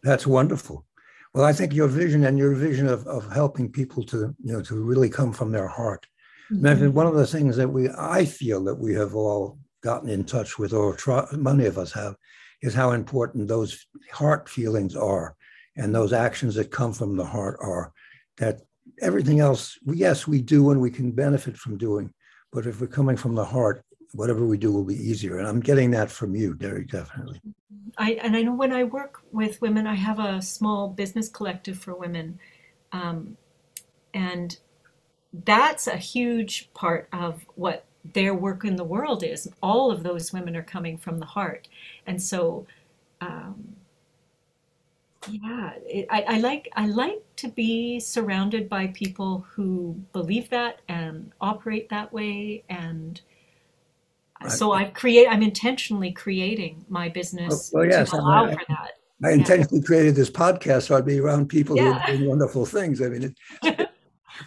That's 0.04 0.26
wonderful. 0.26 0.86
Well, 1.34 1.44
I 1.44 1.52
think 1.52 1.74
your 1.74 1.88
vision 1.88 2.24
and 2.24 2.38
your 2.38 2.54
vision 2.54 2.86
of, 2.86 3.06
of 3.06 3.30
helping 3.32 3.70
people 3.70 4.04
to, 4.04 4.34
you 4.42 4.52
know, 4.52 4.62
to 4.62 4.76
really 4.76 5.10
come 5.10 5.32
from 5.32 5.50
their 5.50 5.68
heart. 5.68 6.06
And 6.50 6.68
I 6.68 6.74
think 6.74 6.92
Mhm. 6.92 6.94
one 6.94 7.06
of 7.06 7.14
the 7.14 7.26
things 7.26 7.56
that 7.56 7.68
we, 7.68 7.90
I 7.90 8.24
feel 8.24 8.64
that 8.64 8.76
we 8.76 8.94
have 8.94 9.14
all 9.14 9.58
gotten 9.82 10.08
in 10.08 10.24
touch 10.24 10.58
with, 10.58 10.72
or 10.72 10.94
try, 10.94 11.26
many 11.32 11.66
of 11.66 11.76
us 11.76 11.92
have, 11.92 12.14
is 12.62 12.72
how 12.72 12.92
important 12.92 13.48
those 13.48 13.86
heart 14.12 14.48
feelings 14.48 14.96
are 14.96 15.36
and 15.78 15.94
those 15.94 16.12
actions 16.12 16.56
that 16.56 16.70
come 16.70 16.92
from 16.92 17.16
the 17.16 17.24
heart 17.24 17.56
are. 17.60 17.92
That 18.36 18.60
everything 19.00 19.40
else, 19.40 19.78
yes, 19.86 20.26
we 20.26 20.42
do 20.42 20.70
and 20.70 20.80
we 20.80 20.90
can 20.90 21.12
benefit 21.12 21.56
from 21.56 21.78
doing, 21.78 22.12
but 22.52 22.66
if 22.66 22.80
we're 22.80 22.88
coming 22.88 23.16
from 23.16 23.34
the 23.34 23.44
heart, 23.44 23.82
whatever 24.12 24.44
we 24.44 24.58
do 24.58 24.72
will 24.72 24.84
be 24.84 24.94
easier. 24.94 25.38
And 25.38 25.46
I'm 25.46 25.60
getting 25.60 25.90
that 25.92 26.10
from 26.10 26.34
you, 26.34 26.54
Derek, 26.54 26.88
definitely. 26.88 27.40
I 27.96 28.12
and 28.22 28.36
I 28.36 28.42
know 28.42 28.54
when 28.54 28.72
I 28.72 28.84
work 28.84 29.20
with 29.32 29.60
women, 29.60 29.86
I 29.86 29.94
have 29.94 30.18
a 30.18 30.42
small 30.42 30.88
business 30.88 31.28
collective 31.28 31.78
for 31.78 31.94
women, 31.94 32.38
um, 32.92 33.36
and 34.14 34.58
that's 35.44 35.86
a 35.86 35.96
huge 35.96 36.70
part 36.74 37.08
of 37.12 37.44
what 37.54 37.84
their 38.14 38.34
work 38.34 38.64
in 38.64 38.76
the 38.76 38.84
world 38.84 39.22
is. 39.24 39.48
All 39.62 39.90
of 39.90 40.02
those 40.02 40.32
women 40.32 40.56
are 40.56 40.62
coming 40.62 40.96
from 40.96 41.18
the 41.18 41.26
heart, 41.26 41.66
and 42.06 42.22
so 42.22 42.66
um, 43.20 43.76
yeah, 45.30 45.72
it, 45.86 46.06
I, 46.10 46.22
I 46.22 46.38
like 46.38 46.68
I 46.76 46.86
like 46.86 47.22
to 47.36 47.48
be 47.48 48.00
surrounded 48.00 48.68
by 48.68 48.88
people 48.88 49.46
who 49.50 49.96
believe 50.12 50.50
that 50.50 50.80
and 50.88 51.32
operate 51.40 51.88
that 51.90 52.12
way, 52.12 52.64
and 52.68 53.20
I, 54.40 54.48
so 54.48 54.72
I've 54.72 54.94
create 54.94 55.26
I'm 55.28 55.42
intentionally 55.42 56.12
creating 56.12 56.84
my 56.88 57.08
oh, 57.08 57.10
business 57.10 57.70
well, 57.72 57.84
to 57.84 57.90
yes, 57.90 58.12
and 58.12 58.22
allow 58.22 58.46
I, 58.46 58.52
for 58.52 58.62
that. 58.68 58.92
I 59.24 59.32
Yeah. 59.34 59.34
intentionally 59.34 59.82
created 59.82 60.14
this 60.14 60.30
podcast 60.30 60.82
so 60.84 60.96
I'd 60.96 61.04
be 61.04 61.18
around 61.18 61.48
people 61.48 61.76
who 61.76 61.92
are 61.92 62.02
doing 62.06 62.28
wonderful 62.28 62.64
things. 62.64 63.02
I 63.02 63.08
mean, 63.08 63.34
it, 63.62 63.87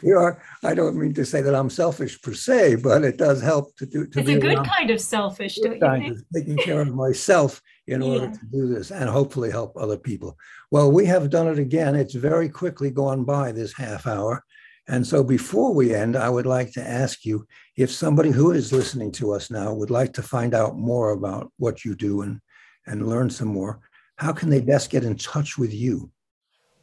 you 0.01 0.17
are, 0.17 0.41
I 0.63 0.73
don't 0.73 0.95
mean 0.97 1.13
to 1.15 1.25
say 1.25 1.41
that 1.41 1.55
I'm 1.55 1.69
selfish 1.69 2.21
per 2.21 2.33
se, 2.33 2.75
but 2.75 3.03
it 3.03 3.17
does 3.17 3.41
help 3.41 3.75
to 3.77 3.85
do, 3.85 4.07
to 4.07 4.19
It's 4.19 4.27
be 4.27 4.35
a 4.35 4.39
good 4.39 4.55
around 4.55 4.67
kind 4.67 4.89
of 4.89 5.01
selfish, 5.01 5.57
don't 5.57 5.73
you 5.73 5.79
think? 5.79 6.17
of 6.17 6.25
taking 6.33 6.57
care 6.57 6.81
of 6.81 6.93
myself 6.95 7.61
in 7.87 8.01
order 8.01 8.29
to 8.29 8.45
do 8.51 8.67
this 8.67 8.91
and 8.91 9.09
hopefully 9.09 9.51
help 9.51 9.75
other 9.75 9.97
people. 9.97 10.37
Well, 10.71 10.91
we 10.91 11.05
have 11.05 11.29
done 11.29 11.47
it 11.47 11.59
again. 11.59 11.95
It's 11.95 12.15
very 12.15 12.49
quickly 12.49 12.91
gone 12.91 13.23
by 13.23 13.51
this 13.51 13.73
half 13.73 14.07
hour. 14.07 14.43
And 14.87 15.05
so 15.05 15.23
before 15.23 15.73
we 15.73 15.93
end, 15.93 16.15
I 16.15 16.29
would 16.29 16.45
like 16.45 16.71
to 16.73 16.81
ask 16.81 17.25
you 17.25 17.45
if 17.77 17.91
somebody 17.91 18.31
who 18.31 18.51
is 18.51 18.73
listening 18.73 19.11
to 19.13 19.31
us 19.33 19.51
now 19.51 19.73
would 19.73 19.91
like 19.91 20.13
to 20.13 20.23
find 20.23 20.53
out 20.53 20.77
more 20.77 21.11
about 21.11 21.51
what 21.57 21.85
you 21.85 21.95
do 21.95 22.21
and, 22.21 22.39
and 22.87 23.07
learn 23.07 23.29
some 23.29 23.49
more, 23.49 23.79
how 24.17 24.33
can 24.33 24.49
they 24.49 24.61
best 24.61 24.89
get 24.89 25.03
in 25.03 25.15
touch 25.17 25.57
with 25.57 25.73
you? 25.73 26.11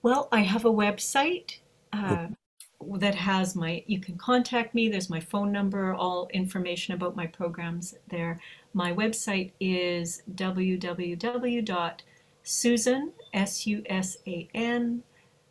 Well, 0.03 0.29
I 0.31 0.41
have 0.41 0.65
a 0.65 0.73
website 0.73 1.59
uh, 1.93 2.29
that 2.97 3.15
has 3.15 3.57
my, 3.57 3.83
you 3.87 4.01
can 4.01 4.17
contact 4.17 4.75
me. 4.75 4.89
There's 4.89 5.11
my 5.11 5.21
phone 5.21 5.51
number, 5.51 5.95
all 5.95 6.29
information 6.33 6.95
about 6.95 7.17
my 7.17 7.27
programs 7.27 7.95
there. 8.09 8.41
My 8.73 8.93
website 8.93 9.53
is 9.61 10.23
www.susan, 10.35 11.13
S 13.35 13.67
U 13.67 13.83
S 13.87 14.17
A 14.27 14.49
N, 14.55 15.03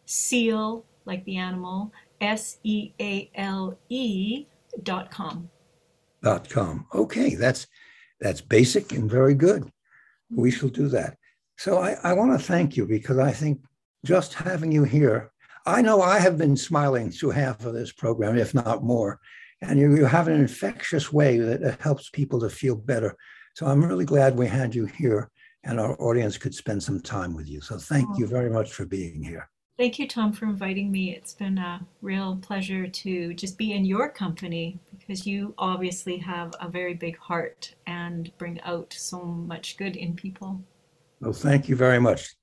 seal, 0.05 0.85
like 1.05 1.25
the 1.25 1.37
animal, 1.37 1.91
S 2.21 2.59
E 2.63 2.91
A 2.99 3.29
L 3.35 3.77
E 3.89 4.45
dot 4.83 5.11
com. 5.11 5.49
Dot 6.23 6.49
com. 6.49 6.87
Okay, 6.93 7.35
that's 7.35 7.67
that's 8.19 8.41
basic 8.41 8.93
and 8.93 9.09
very 9.09 9.35
good. 9.35 9.69
We 10.29 10.49
mm-hmm. 10.49 10.59
shall 10.59 10.69
do 10.69 10.87
that. 10.89 11.17
So 11.57 11.79
I, 11.79 11.97
I 12.03 12.13
want 12.13 12.31
to 12.39 12.45
thank 12.45 12.77
you 12.77 12.85
because 12.85 13.17
I 13.17 13.31
think 13.31 13.59
just 14.05 14.33
having 14.33 14.71
you 14.71 14.83
here, 14.83 15.31
I 15.67 15.81
know 15.81 16.01
I 16.01 16.19
have 16.19 16.37
been 16.37 16.55
smiling 16.55 17.11
through 17.11 17.31
half 17.31 17.65
of 17.65 17.73
this 17.73 17.91
program, 17.91 18.37
if 18.37 18.53
not 18.53 18.85
more. 18.85 19.19
And 19.61 19.77
you, 19.77 19.97
you 19.97 20.05
have 20.05 20.29
an 20.29 20.39
infectious 20.39 21.11
way 21.11 21.39
that 21.39 21.81
helps 21.81 22.09
people 22.09 22.39
to 22.39 22.49
feel 22.49 22.75
better. 22.75 23.17
So 23.53 23.65
I'm 23.65 23.83
really 23.83 24.05
glad 24.05 24.37
we 24.37 24.47
had 24.47 24.73
you 24.73 24.85
here 24.85 25.29
and 25.65 25.77
our 25.77 26.01
audience 26.01 26.37
could 26.37 26.55
spend 26.55 26.81
some 26.81 27.01
time 27.01 27.35
with 27.35 27.49
you. 27.49 27.59
So 27.59 27.77
thank 27.77 28.17
you 28.17 28.27
very 28.27 28.49
much 28.49 28.71
for 28.71 28.85
being 28.85 29.21
here. 29.21 29.49
Thank 29.77 29.99
you, 29.99 30.07
Tom, 30.07 30.31
for 30.31 30.45
inviting 30.45 30.89
me. 30.89 31.13
It's 31.13 31.33
been 31.33 31.57
a 31.57 31.85
real 32.01 32.37
pleasure 32.37 32.87
to 32.87 33.33
just 33.33 33.57
be 33.57 33.73
in 33.73 33.83
your 33.83 34.07
company 34.07 34.79
because 34.97 35.27
you 35.27 35.53
obviously 35.57 36.17
have 36.17 36.53
a 36.61 36.69
very 36.69 36.93
big 36.93 37.17
heart 37.17 37.75
and 37.85 38.31
bring 38.37 38.61
out 38.61 38.95
so 38.97 39.19
much 39.21 39.75
good 39.75 39.97
in 39.97 40.15
people. 40.15 40.61
Well, 41.19 41.33
thank 41.33 41.67
you 41.67 41.75
very 41.75 41.99
much. 41.99 42.36